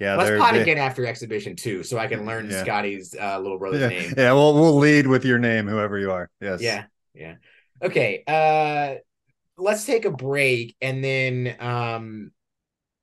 [0.00, 2.64] Yeah, let's pot again after exhibition too, so I can learn yeah.
[2.64, 3.88] Scottie's uh, little brother's yeah.
[3.88, 4.14] name.
[4.16, 6.28] Yeah, well, we'll lead with your name, whoever you are.
[6.40, 6.60] Yes.
[6.60, 7.36] Yeah, yeah.
[7.80, 8.24] Okay.
[8.26, 8.96] Uh
[9.56, 12.30] let's take a break and then um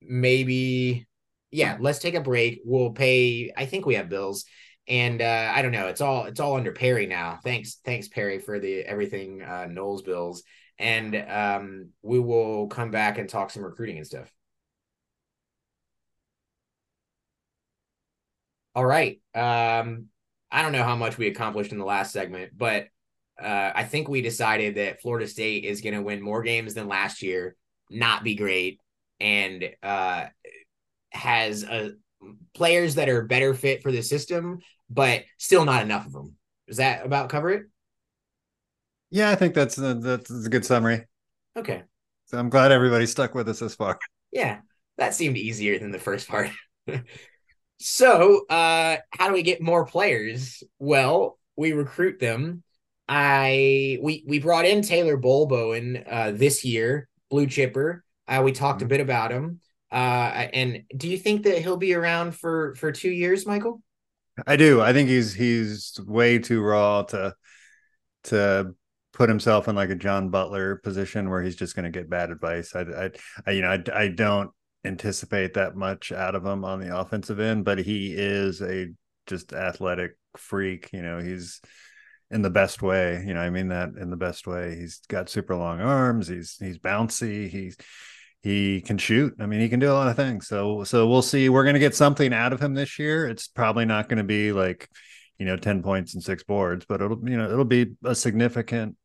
[0.01, 1.07] maybe
[1.51, 2.61] yeah, let's take a break.
[2.65, 4.45] We'll pay I think we have bills.
[4.87, 7.39] And uh I don't know, it's all it's all under Perry now.
[7.43, 10.43] Thanks, thanks, Perry, for the everything uh Noles bills.
[10.79, 14.31] And um we will come back and talk some recruiting and stuff.
[18.75, 19.19] All right.
[19.35, 20.07] Um,
[20.51, 22.87] I don't know how much we accomplished in the last segment, but
[23.41, 26.87] uh, I think we decided that Florida State is going to win more games than
[26.87, 27.55] last year,
[27.89, 28.79] not be great,
[29.19, 30.25] and uh,
[31.11, 31.89] has a, uh,
[32.53, 36.35] players that are better fit for the system, but still not enough of them.
[36.67, 37.63] Does that about cover it?
[39.09, 41.05] Yeah, I think that's a, that's a good summary.
[41.57, 41.83] Okay.
[42.25, 43.99] So I'm glad everybody stuck with us this far.
[44.31, 44.59] Yeah,
[44.97, 46.49] that seemed easier than the first part.
[47.79, 50.63] so, uh, how do we get more players?
[50.79, 52.63] Well, we recruit them
[53.13, 58.05] I we we brought in Taylor Bol Bowen uh, this year, blue chipper.
[58.25, 58.85] Uh, we talked mm-hmm.
[58.85, 59.59] a bit about him.
[59.91, 63.81] Uh, and do you think that he'll be around for for two years, Michael?
[64.47, 64.79] I do.
[64.79, 67.35] I think he's he's way too raw to
[68.25, 68.75] to
[69.11, 72.31] put himself in like a John Butler position where he's just going to get bad
[72.31, 72.73] advice.
[72.73, 73.09] I, I,
[73.45, 74.51] I you know, I, I don't
[74.85, 78.87] anticipate that much out of him on the offensive end, but he is a
[79.27, 80.93] just athletic freak.
[80.93, 81.59] You know, he's
[82.31, 83.23] in the best way.
[83.25, 84.75] You know, I mean that in the best way.
[84.75, 86.27] He's got super long arms.
[86.27, 87.49] He's he's bouncy.
[87.49, 87.77] He's
[88.41, 89.35] he can shoot.
[89.39, 90.47] I mean, he can do a lot of things.
[90.47, 91.49] So so we'll see.
[91.49, 93.27] We're going to get something out of him this year.
[93.27, 94.89] It's probably not going to be like
[95.37, 98.95] you know 10 points and six boards, but it'll you know it'll be a significant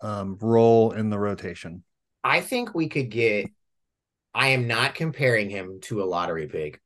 [0.00, 1.82] um, role in the rotation.
[2.24, 3.50] I think we could get.
[4.34, 6.80] I am not comparing him to a lottery pick.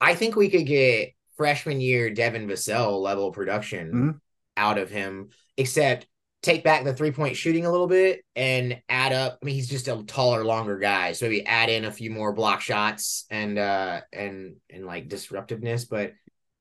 [0.00, 4.18] I think we could get freshman year Devin Vassell level production mm-hmm
[4.56, 6.06] out of him, except
[6.42, 9.38] take back the three point shooting a little bit and add up.
[9.42, 12.32] I mean, he's just a taller, longer guy, so maybe add in a few more
[12.32, 15.86] block shots and uh and and like disruptiveness.
[15.86, 16.12] But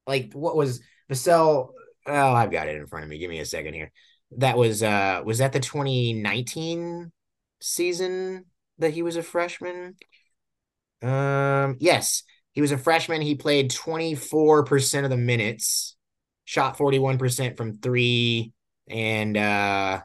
[0.07, 1.69] like, what was Vassell?
[2.05, 3.17] Oh, I've got it in front of me.
[3.17, 3.91] Give me a second here.
[4.37, 7.11] That was uh was that the 2019
[7.59, 8.45] season
[8.79, 9.95] that he was a freshman?
[11.01, 13.21] Um, yes, he was a freshman.
[13.21, 15.92] He played 24% of the minutes
[16.45, 18.51] shot 41% from three
[18.89, 20.01] and uh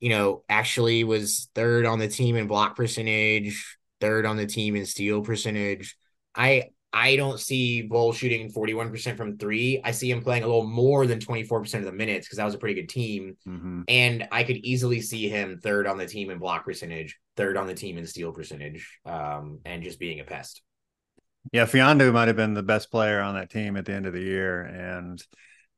[0.00, 4.76] you know actually was third on the team in block percentage third on the team
[4.76, 5.96] in steal percentage.
[6.34, 9.80] I i don't see Bol shooting 41% from three.
[9.82, 12.54] I see him playing a little more than 24% of the minutes because that was
[12.54, 13.36] a pretty good team.
[13.48, 13.82] Mm-hmm.
[13.88, 17.66] and i could easily see him third on the team in block percentage third on
[17.66, 20.62] the team in steal percentage um and just being a pest
[21.52, 24.12] yeah, Mfiondu might have been the best player on that team at the end of
[24.12, 25.22] the year, and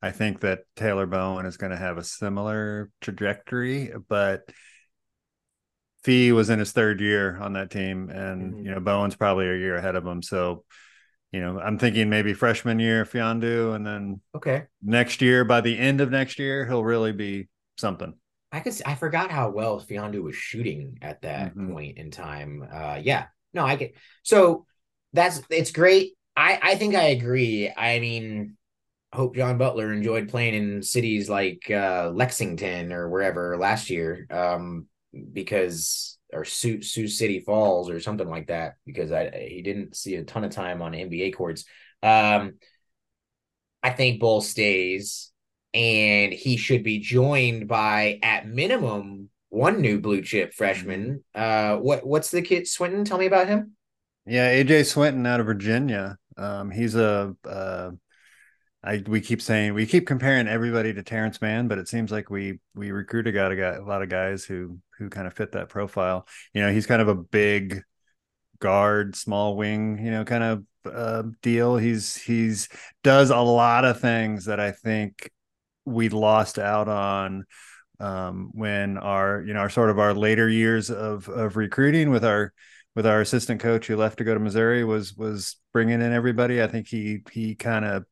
[0.02, 4.48] I think that Taylor Bowen is going to have a similar trajectory, but
[6.04, 8.64] Fee was in his third year on that team, and mm-hmm.
[8.64, 10.22] you know Bowen's probably a year ahead of him.
[10.22, 10.64] So,
[11.32, 15.76] you know, I'm thinking maybe freshman year Mfiondu, and then okay next year by the
[15.76, 18.14] end of next year he'll really be something.
[18.52, 21.72] I could I forgot how well Mfiondu was shooting at that mm-hmm.
[21.72, 22.64] point in time.
[22.72, 24.66] Uh, yeah, no, I get so
[25.16, 26.12] that's it's great.
[26.36, 27.72] I I think I agree.
[27.76, 28.56] I mean,
[29.12, 34.86] hope John Butler enjoyed playing in cities like uh, Lexington or wherever last year, um,
[35.32, 40.16] because or Sioux, Sioux City Falls or something like that, because I he didn't see
[40.16, 41.64] a ton of time on NBA courts.
[42.02, 42.54] Um,
[43.82, 45.32] I think Bull stays,
[45.72, 51.24] and he should be joined by at minimum one new blue chip freshman.
[51.34, 53.04] Uh, what what's the kid Swinton?
[53.04, 53.76] Tell me about him.
[54.26, 56.18] Yeah, AJ Swinton out of Virginia.
[56.36, 57.92] Um, he's a uh,
[58.82, 62.28] I we keep saying we keep comparing everybody to Terrence Mann, but it seems like
[62.30, 65.34] we we recruit a guy, a, guy, a lot of guys who who kind of
[65.34, 66.26] fit that profile.
[66.54, 67.82] You know, he's kind of a big
[68.58, 71.76] guard, small wing, you know, kind of uh, deal.
[71.76, 72.68] He's he's
[73.04, 75.30] does a lot of things that I think
[75.84, 77.44] we lost out on
[78.00, 82.24] um, when our you know our sort of our later years of of recruiting with
[82.24, 82.52] our
[82.96, 86.62] with our assistant coach who left to go to Missouri was was bringing in everybody.
[86.62, 88.04] I think he he kind of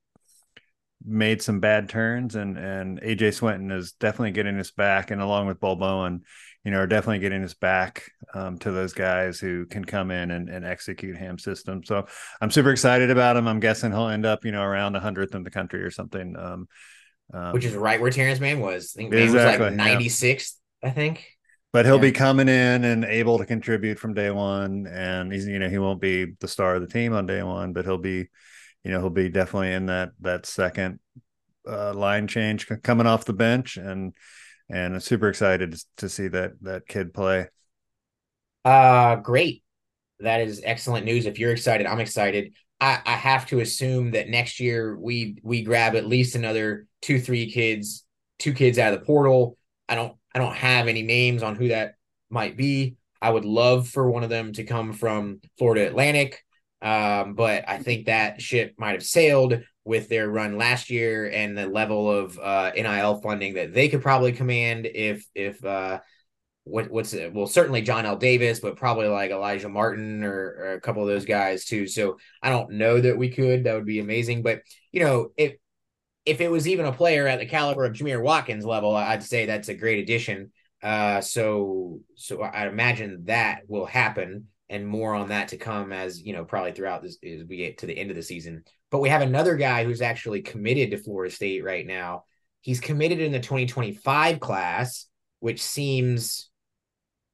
[1.04, 5.46] made some bad turns, and and AJ Swinton is definitely getting us back, and along
[5.46, 6.22] with Bol Bowen,
[6.64, 10.30] you know, are definitely getting us back um, to those guys who can come in
[10.30, 11.82] and, and execute ham system.
[11.82, 12.06] So
[12.40, 13.48] I'm super excited about him.
[13.48, 16.36] I'm guessing he'll end up, you know, around the hundredth in the country or something.
[16.36, 16.68] Um,
[17.32, 18.94] um, Which is right where Terrence Mann was.
[18.96, 20.88] I think Mann exactly, was like 96th, yeah.
[20.90, 21.33] I think
[21.74, 22.02] but he'll yeah.
[22.02, 25.78] be coming in and able to contribute from day one and he's you know he
[25.78, 28.28] won't be the star of the team on day one but he'll be
[28.84, 31.00] you know he'll be definitely in that that second
[31.68, 34.14] uh, line change coming off the bench and
[34.70, 37.48] and I'm super excited to see that that kid play.
[38.64, 39.62] Uh, great.
[40.20, 41.26] That is excellent news.
[41.26, 42.54] If you're excited, I'm excited.
[42.80, 47.20] I, I have to assume that next year we we grab at least another two,
[47.20, 48.04] three kids,
[48.38, 49.58] two kids out of the portal.
[49.88, 51.94] I don't I don't have any names on who that
[52.30, 52.96] might be.
[53.22, 56.42] I would love for one of them to come from Florida Atlantic.
[56.82, 61.56] Um, but I think that ship might have sailed with their run last year and
[61.56, 66.00] the level of uh, NIL funding that they could probably command if if uh,
[66.64, 67.32] what what's it?
[67.32, 71.26] well certainly Johnell Davis, but probably like Alijah Martin or, or, a couple of those
[71.26, 71.86] guys too.
[71.86, 73.64] So I don't know that we could.
[73.64, 74.42] That would be amazing.
[74.42, 74.60] But
[74.92, 75.54] you know, if
[76.24, 79.46] if it was even a player at the caliber of Jamir Watkins level, I'd say
[79.46, 80.52] that's a great addition.
[80.82, 86.20] Uh, so so I imagine that will happen, and more on that to come as
[86.20, 88.64] you know probably throughout this as we get to the end of the season.
[88.90, 92.24] But we have another guy who's actually committed to Florida State right now.
[92.60, 95.06] He's committed in the 2025 class,
[95.40, 96.50] which seems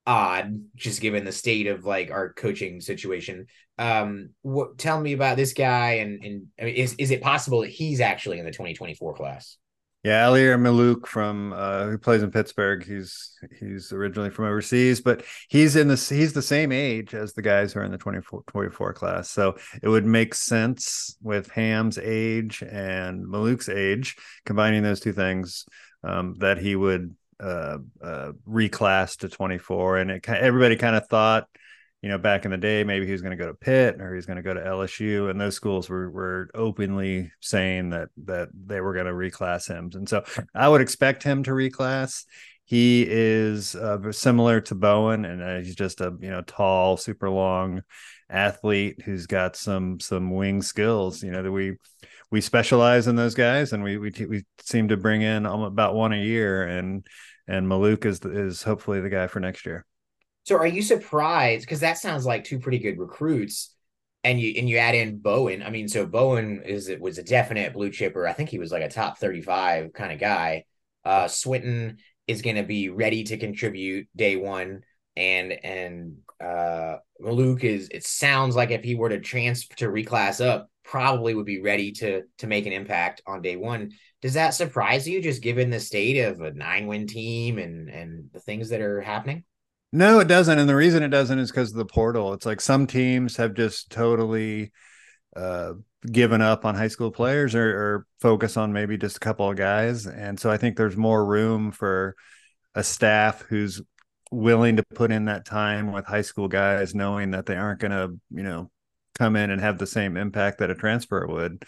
[0.07, 3.47] odd just given the state of like our coaching situation.
[3.79, 7.61] Um what tell me about this guy and and I mean, is is it possible
[7.61, 9.57] that he's actually in the 2024 class?
[10.03, 12.85] Yeah Alier Maluk from uh who plays in Pittsburgh.
[12.85, 17.43] He's he's originally from overseas but he's in this he's the same age as the
[17.43, 19.31] guys who are in the 24 24 class.
[19.31, 25.67] So it would make sense with Ham's age and Maluk's age combining those two things
[26.03, 31.49] um that he would uh, uh, reclass to 24, and it everybody kind of thought,
[32.03, 34.15] you know, back in the day, maybe he was going to go to Pitt or
[34.15, 38.49] he's going to go to LSU, and those schools were were openly saying that that
[38.67, 40.25] they were going to reclass him, and so
[40.55, 42.25] I would expect him to reclass.
[42.65, 47.83] He is uh, similar to Bowen, and he's just a you know tall, super long
[48.31, 51.23] athlete who's got some some wing skills.
[51.23, 51.77] You know that we
[52.31, 56.13] we specialize in those guys, and we we we seem to bring in about one
[56.13, 57.05] a year, and
[57.47, 59.85] and Maluk is is hopefully the guy for next year.
[60.45, 61.63] So are you surprised?
[61.63, 63.75] Because that sounds like two pretty good recruits,
[64.25, 65.63] and you and you add in Bowen.
[65.63, 68.27] I mean, so Bowen is it was a definite blue chipper.
[68.27, 70.65] I think he was like a top thirty five kind of guy.
[71.05, 74.83] Uh, Swinton is going to be ready to contribute day one,
[75.17, 77.89] and and uh, Maluk is.
[77.91, 81.93] It sounds like if he were to transfer to reclass up, probably would be ready
[81.93, 83.93] to to make an impact on day one.
[84.23, 88.31] Does that surprise you, just given the state of a nine win team and and
[88.33, 89.45] the things that are happening?
[89.93, 90.59] No, it doesn't.
[90.59, 92.33] And the reason it doesn't is because of the portal.
[92.33, 94.73] It's like some teams have just totally
[95.35, 95.73] uh,
[96.07, 99.57] given up on high school players or, or focus on maybe just a couple of
[99.57, 100.07] guys.
[100.07, 102.15] And so I think there's more room for
[102.75, 103.83] a staff who's
[104.31, 107.91] willing to put in that time with high school guys, knowing that they aren't going
[107.91, 108.71] to, you know,
[109.17, 111.65] come in and have the same impact that a transfer would.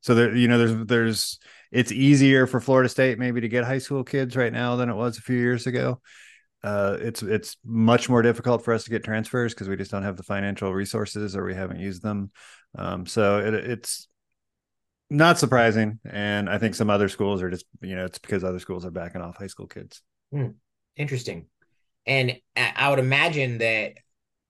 [0.00, 1.38] So there, you know, there's there's
[1.72, 4.94] it's easier for Florida State maybe to get high school kids right now than it
[4.94, 6.00] was a few years ago.
[6.62, 10.02] Uh, it's it's much more difficult for us to get transfers because we just don't
[10.02, 12.30] have the financial resources or we haven't used them.
[12.76, 14.08] Um, so it, it's
[15.10, 18.58] not surprising, and I think some other schools are just you know it's because other
[18.58, 20.02] schools are backing off high school kids.
[20.32, 20.48] Hmm.
[20.96, 21.46] Interesting,
[22.06, 23.94] and I would imagine that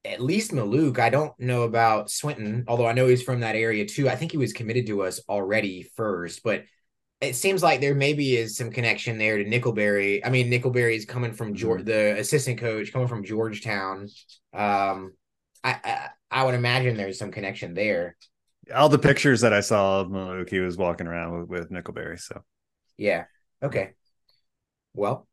[0.05, 0.99] at least Maluk.
[0.99, 4.09] I don't know about Swinton, although I know he's from that area too.
[4.09, 6.65] I think he was committed to us already first, but
[7.21, 10.21] it seems like there maybe is some connection there to Nickelberry.
[10.25, 11.89] I mean, Nickelberry is coming from George, mm-hmm.
[11.89, 14.09] the assistant coach coming from Georgetown.
[14.53, 15.15] Um,
[15.65, 18.17] I, I, I would imagine there's some connection there.
[18.75, 22.21] All the pictures that I saw of Maluk, he was walking around with, with Nickelberry.
[22.21, 22.43] So,
[22.99, 23.25] yeah,
[23.63, 23.93] okay.
[24.93, 25.27] Well,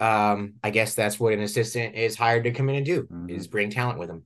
[0.00, 3.30] um, I guess that's what an assistant is hired to come in and do mm-hmm.
[3.30, 4.24] is bring talent with them.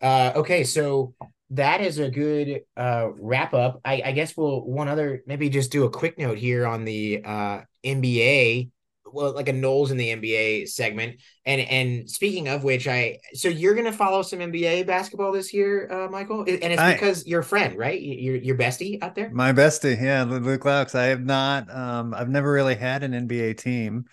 [0.00, 1.14] Uh, okay, so
[1.50, 3.80] that is a good uh, wrap up.
[3.84, 7.22] I, I, guess we'll one other maybe just do a quick note here on the
[7.24, 8.70] uh, NBA.
[9.12, 13.48] Well, like a Noles in the NBA segment, and and speaking of which, I so
[13.48, 17.42] you're gonna follow some NBA basketball this year, uh, Michael, and it's I, because your
[17.42, 18.00] friend, right?
[18.00, 19.28] Your your bestie out there.
[19.30, 20.94] My bestie, yeah, Luke Loucks.
[20.94, 21.68] I have not.
[21.74, 24.04] Um, I've never really had an NBA team.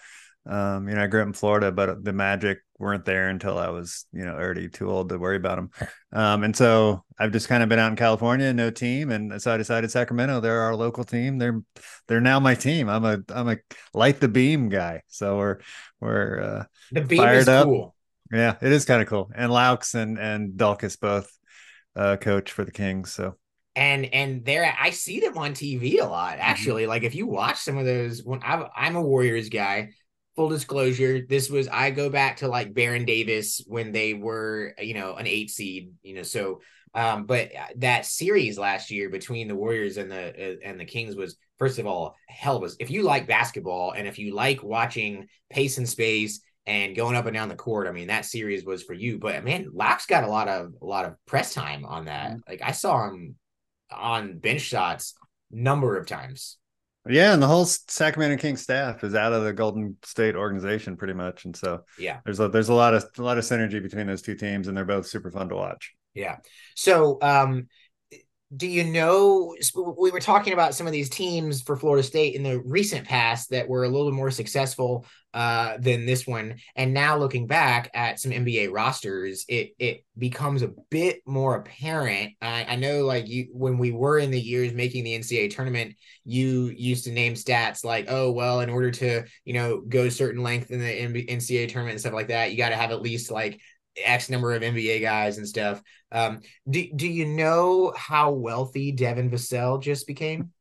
[0.48, 3.70] Um, you know, I grew up in Florida, but the Magic weren't there until I
[3.70, 5.72] was, you know, already too old to worry about them.
[6.14, 9.54] Um, and so I've just kind of been out in California, no team, and so
[9.54, 10.39] I decided Sacramento.
[10.39, 11.38] They're our local team.
[11.38, 11.62] They're
[12.08, 12.88] they're now my team.
[12.88, 13.58] I'm a I'm a
[13.93, 15.02] light the beam guy.
[15.10, 15.58] So we're
[16.00, 17.66] we're uh, the beam is up.
[17.66, 17.93] cool.
[18.32, 19.30] Yeah, it is kind of cool.
[19.36, 21.30] And Loucks and and Dulkys both
[21.93, 23.12] uh, coach for the Kings.
[23.12, 23.36] So
[23.76, 26.34] and and there I see them on TV a lot.
[26.34, 26.41] Mm-hmm.
[26.41, 26.89] Actually, mm-hmm.
[26.89, 29.89] like if you watch some of those, when i I'm a Warriors guy
[30.38, 34.93] full disclosure, this was I go back to like Baron Davis when they were, you
[34.93, 36.61] know, an eight seed, you know, so
[36.93, 40.85] Um, but uh, that series last year between the Warriors and the uh, and the
[40.85, 44.63] Kings was first of all hell was if you like basketball and if you like
[44.63, 48.65] watching pace and space and going up and down the court, I mean that series
[48.65, 49.19] was for you.
[49.19, 52.31] But man, Loucks got a lot of a lot of press time on that.
[52.31, 52.49] Mm-hmm.
[52.49, 53.35] Like I saw him
[53.91, 55.13] on bench shots
[55.51, 56.57] number of times.
[57.10, 61.14] Yeah, and the whole Sacramento Kings staff is out of the Golden State organization pretty
[61.14, 64.08] much, and so yeah, there's a there's a lot of a lot of synergy between
[64.08, 65.93] those two teams, and they're both super fun to watch.
[66.14, 66.38] Yeah.
[66.76, 67.68] So, um,
[68.55, 69.55] do you know
[69.97, 73.49] we were talking about some of these teams for Florida State in the recent past
[73.49, 75.05] that were a little bit more successful
[75.38, 80.63] uh, than this one, and now looking back at some NBA rosters, it it becomes
[80.63, 82.33] a bit more apparent.
[82.41, 85.93] I, I know, like you, when we were in the years making the NCAA tournament,
[86.25, 90.41] you used to name stats like, oh well, in order to you know go certain
[90.41, 93.29] length in the NCAA tournament and stuff like that, you got to have at least
[93.29, 93.61] like
[93.95, 95.83] X number of NBA guys and stuff.
[96.11, 100.51] Um, do, do you know how wealthy Devin Vassell just became?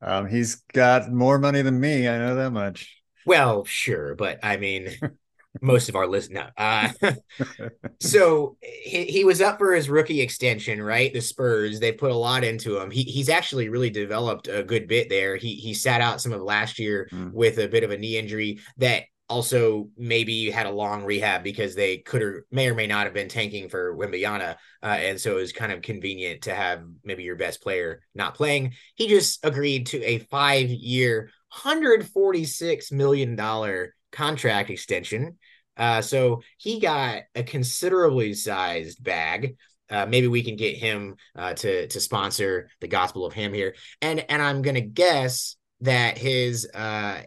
[0.00, 2.06] Um, he's got more money than me.
[2.06, 2.97] I know that much.
[3.28, 4.88] Well, sure, but I mean,
[5.60, 6.46] most of our list no.
[6.56, 6.88] Uh,
[8.00, 11.12] so he, he was up for his rookie extension, right?
[11.12, 12.90] The Spurs they put a lot into him.
[12.90, 15.36] He he's actually really developed a good bit there.
[15.36, 17.30] He he sat out some of last year mm.
[17.34, 21.74] with a bit of a knee injury that also maybe had a long rehab because
[21.74, 24.56] they could or may or may not have been tanking for Wembanyama.
[24.82, 28.34] Uh, and so it was kind of convenient to have maybe your best player not
[28.34, 28.72] playing.
[28.94, 35.38] He just agreed to a five year, 146 million dollar contract extension.
[35.76, 39.56] Uh, so he got a considerably sized bag.
[39.90, 43.74] Uh, maybe we can get him uh, to to sponsor the gospel of him here,
[44.02, 47.22] and and I'm gonna guess that his uh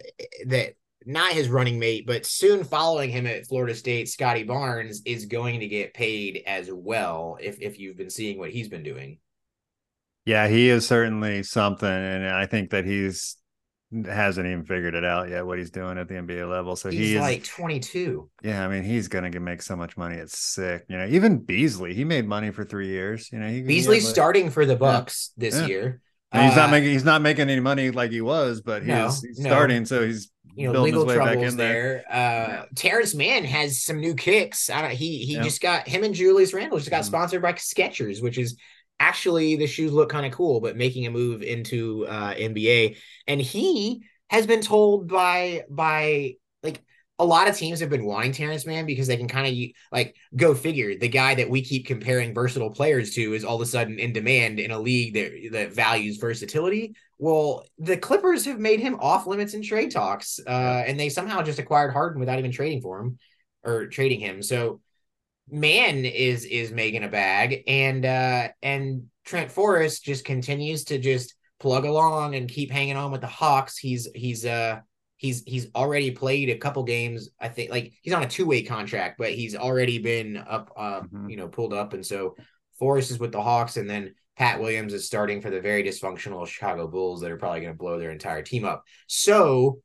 [0.47, 0.73] that
[1.05, 5.61] not his running mate, but soon following him at Florida State, Scottie Barnes is going
[5.61, 7.37] to get paid as well.
[7.41, 9.17] If if you've been seeing what he's been doing,
[10.25, 13.37] yeah, he is certainly something, and I think that he's
[14.05, 16.75] hasn't even figured it out yet what he's doing at the NBA level.
[16.75, 18.29] So he's, he's like 22.
[18.43, 20.15] Yeah, I mean he's gonna make so much money.
[20.15, 20.85] It's sick.
[20.87, 23.29] You know, even Beasley, he made money for three years.
[23.31, 25.49] You know, he, Beasley's he starting for the Bucks yeah.
[25.49, 25.67] this yeah.
[25.67, 26.01] year.
[26.33, 29.05] And he's not uh, making he's not making any money like he was, but no,
[29.07, 29.49] he's, he's no.
[29.49, 32.05] starting, so he's you know legal troubles there.
[32.09, 32.61] there.
[32.61, 34.69] Uh, Terrence Mann has some new kicks.
[34.69, 37.07] I don't, he he just got him and Julius Randle just got mm-hmm.
[37.07, 38.55] sponsored by Skechers, which is
[39.01, 42.97] actually the shoes look kind of cool, but making a move into uh, NBA,
[43.27, 46.81] and he has been told by by like
[47.17, 50.15] a lot of teams have been wanting Terrence Mann because they can kind of like
[50.35, 53.65] go figure the guy that we keep comparing versatile players to is all of a
[53.65, 56.93] sudden in demand in a league that that values versatility.
[57.17, 61.41] Well, the Clippers have made him off limits in trade talks, uh, and they somehow
[61.41, 63.17] just acquired Harden without even trading for him
[63.63, 64.43] or trading him.
[64.43, 64.81] So
[65.49, 71.35] Mann is is making a bag, and uh, and Trent Forrest just continues to just
[71.59, 73.77] plug along and keep hanging on with the Hawks.
[73.77, 74.79] He's he's uh
[75.17, 77.29] he's he's already played a couple games.
[77.39, 81.01] I think like he's on a two way contract, but he's already been up, uh,
[81.01, 81.29] mm-hmm.
[81.29, 82.35] you know, pulled up, and so
[82.79, 86.47] Forrest is with the Hawks, and then Pat Williams is starting for the very dysfunctional
[86.47, 88.83] Chicago Bulls that are probably going to blow their entire team up.
[89.07, 89.81] So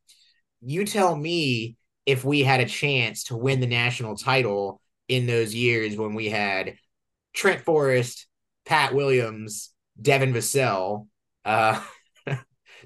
[0.63, 1.77] you tell me
[2.07, 6.29] if we had a chance to win the national title in those years when we
[6.29, 6.77] had
[7.35, 8.27] Trent Forrest,
[8.65, 11.07] Pat Williams, Devin Vassell,
[11.45, 11.81] uh,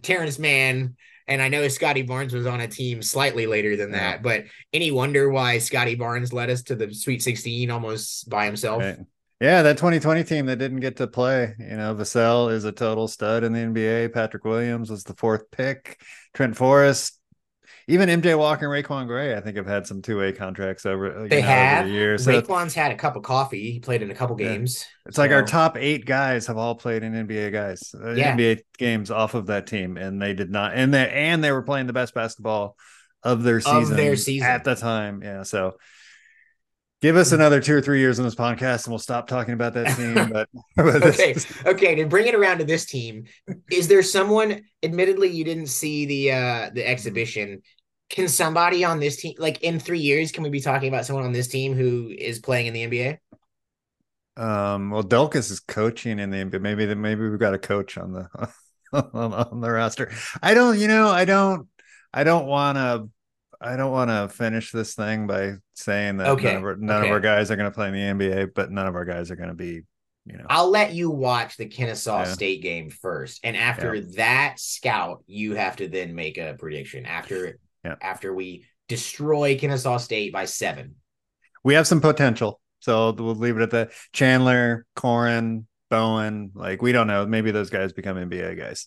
[0.02, 0.96] Terrence Mann,
[1.26, 4.22] and I know Scottie Barnes was on a team slightly later than that, yeah.
[4.22, 8.82] but any wonder why Scottie Barnes led us to the Sweet 16 almost by himself?
[8.82, 8.98] Right.
[9.40, 11.54] Yeah, that 2020 team that didn't get to play.
[11.58, 14.12] You know, Vassell is a total stud in the NBA.
[14.12, 15.98] Patrick Williams was the fourth pick.
[16.34, 17.19] Trent Forrest
[17.90, 21.26] even MJ Walker and RaiQuan Gray, I think, have had some two way contracts over.
[21.28, 21.78] They know, have.
[21.80, 22.24] Over the years.
[22.24, 23.72] So RaiQuan's had a cup of coffee.
[23.72, 24.86] He played in a couple games.
[25.06, 25.22] It's so.
[25.22, 28.36] like our top eight guys have all played in NBA guys, uh, yeah.
[28.36, 30.72] NBA games off of that team, and they did not.
[30.74, 32.76] And they and they were playing the best basketball
[33.24, 35.22] of their season, of their season at the time.
[35.22, 35.74] Yeah, so
[37.02, 39.74] give us another two or three years on this podcast and we'll stop talking about
[39.74, 41.34] that team but, but okay
[41.64, 43.24] okay to bring it around to this team
[43.72, 47.62] is there someone admittedly you didn't see the uh the exhibition
[48.10, 51.24] can somebody on this team, like in three years, can we be talking about someone
[51.24, 53.18] on this team who is playing in the NBA?
[54.36, 56.60] Um, well, Dulkys is coaching in the NBA.
[56.60, 58.28] Maybe that maybe we've got a coach on the
[58.92, 60.12] on, on the roster.
[60.42, 61.68] I don't, you know, I don't,
[62.12, 63.08] I don't want to.
[63.62, 66.44] I don't want to finish this thing by saying that okay.
[66.44, 67.08] none, of our, none okay.
[67.08, 69.30] of our guys are going to play in the NBA, but none of our guys
[69.30, 69.82] are going to be
[70.24, 70.46] you know.
[70.48, 72.32] I'll let you watch the Kennesaw yeah.
[72.32, 74.04] State game first, and after yeah.
[74.16, 77.04] that scout, you have to then make a prediction.
[77.04, 77.96] After yeah.
[78.00, 80.96] after we destroy Kennesaw State by seven.
[81.62, 82.60] We have some potential.
[82.80, 83.92] So we'll leave it at that.
[84.12, 87.26] Chandler, Corhen, Bowen, like we don't know.
[87.26, 88.86] Maybe those guys become NBA guys.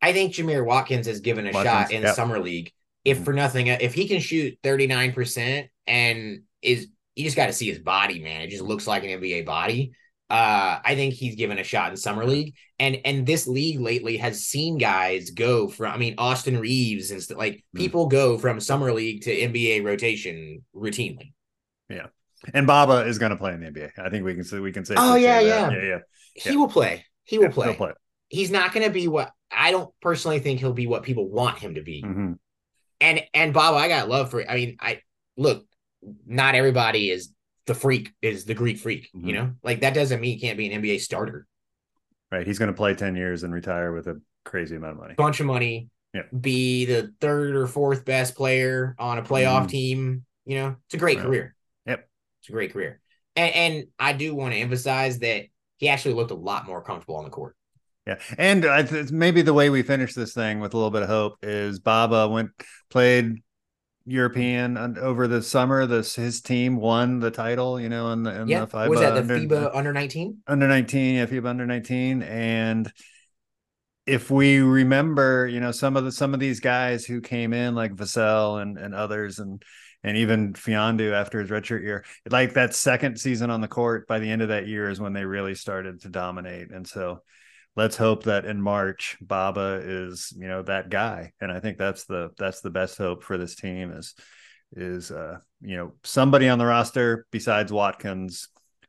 [0.00, 2.14] I think Jamir Watkins has given a Watkins, shot in yep.
[2.14, 2.72] summer league.
[3.04, 7.68] If for nothing, if he can shoot 39% and is you just got to see
[7.68, 8.42] his body, man.
[8.42, 9.92] It just looks like an NBA body.
[10.28, 12.54] Uh, I think he's given a shot in summer league.
[12.80, 17.22] And and this league lately has seen guys go from I mean Austin Reaves and
[17.22, 17.78] st- like Mm.
[17.78, 21.32] people go from summer league to NBA rotation routinely.
[21.88, 22.06] Yeah,
[22.52, 23.92] and Baba is going to play in the NBA.
[23.98, 24.94] I think we can say we can say.
[24.98, 25.82] Oh, yeah, yeah, yeah.
[25.82, 25.98] yeah.
[26.34, 26.56] He Yeah.
[26.56, 27.04] will play.
[27.24, 27.74] He will Yeah, play.
[27.76, 27.92] play.
[28.28, 31.58] He's not going to be what I don't personally think he'll be what people want
[31.58, 32.02] him to be.
[32.02, 32.38] Mhm.
[33.00, 34.48] and and Bob, I got love for.
[34.50, 35.02] I mean, I
[35.36, 35.64] look.
[36.26, 37.30] Not everybody is
[37.66, 38.12] the freak.
[38.22, 39.10] Is the Greek freak?
[39.14, 39.26] Mhm.
[39.26, 41.46] You know, like that doesn't mean he can't be an NBA starter.
[42.32, 45.12] Right, he's going to play ten years and retire with a crazy amount of money.
[45.14, 45.88] A bunch of money.
[46.14, 46.22] Yeah.
[46.38, 49.68] Be the third or fourth best player on a playoff Mhm.
[49.68, 50.24] team.
[50.44, 51.26] You know, it's a great Right.
[51.26, 51.54] career.
[51.86, 52.08] Yep.
[52.40, 53.00] it's a great career.
[53.34, 55.46] And and I do want to emphasize that
[55.78, 57.54] he actually looked a lot more comfortable on the court.
[58.06, 61.02] Yeah, and I th- maybe the way we finish this thing with a little bit
[61.02, 62.50] of hope is Baba went
[62.88, 63.42] played
[64.06, 65.84] European and over the summer.
[65.86, 69.00] This his team won the title, you know, in the in Yeah, the FIBA was
[69.00, 70.38] that uh, the under, FIBA uh, under nineteen?
[70.46, 72.90] under nineteen, yeah, FIBA under nineteen, and
[74.06, 77.74] if we remember, you know, some of the some of these guys who came in
[77.74, 79.62] like Vassell and and others and
[80.04, 84.20] and even Fiondu after his redshirt year, like that second season on the court by
[84.20, 86.70] the end of that year is when they really started to dominate.
[86.70, 87.22] And so
[87.76, 91.32] let's hope that in March Baba is, you know, that guy.
[91.40, 94.14] And I think that's the that's the best hope for this team is
[94.72, 98.48] is uh, you know, somebody on the roster besides Watkins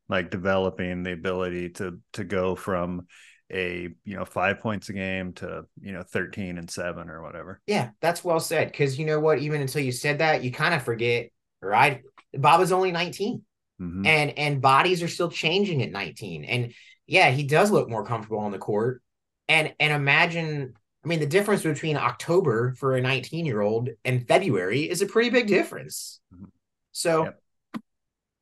[0.09, 3.07] like developing the ability to to go from
[3.51, 7.61] a you know five points a game to you know 13 and seven or whatever
[7.67, 8.71] Yeah, that's well said.
[8.71, 9.39] Because you know what?
[9.39, 11.29] Even until you said that, you kind of forget.
[11.61, 12.03] Right?
[12.33, 13.43] Baba's only nineteen.
[13.79, 14.07] Mhm.
[14.07, 16.73] and and bodies are still changing at 19 and
[17.07, 19.01] yeah he does look more comfortable on the court.
[19.49, 20.73] And and imagine
[21.05, 25.05] i mean the difference between october for a 19 year old and february is a
[25.05, 26.19] pretty big difference.
[26.33, 26.49] Mhm.
[26.91, 27.39] so Yep.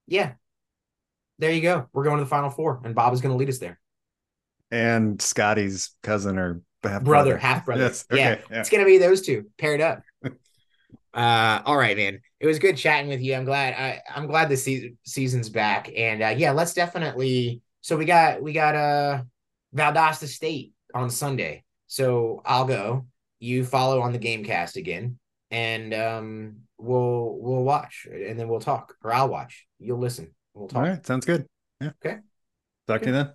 [0.08, 0.32] yeah.
[1.38, 1.90] There you go.
[1.94, 3.80] We're going to the final four and bob is going to lead us there.
[4.72, 8.60] And scotty's cousin or half brother half brother Yes, okay, yeah, yeah.
[8.62, 10.02] it's going to be those two paired up.
[11.14, 12.20] Uh all right man.
[12.42, 13.36] It was good chatting with you.
[13.36, 15.90] I'm glad i i'm glad the season season's back.
[15.96, 19.22] And uh yeah let's definitely so we got we got uh
[19.76, 21.64] valdosta state on sunday.
[21.86, 23.06] So i'll go.
[23.40, 25.20] You follow on the gamecast again
[25.52, 29.68] and um we'll we'll watch and then we'll talk or i'll watch.
[29.78, 30.34] You'll listen.
[30.56, 30.82] We'll talk.
[30.82, 31.06] All right.
[31.06, 31.46] Sounds good.
[31.80, 31.92] Yeah.
[32.04, 32.18] Okay.
[32.88, 33.34] talk to you then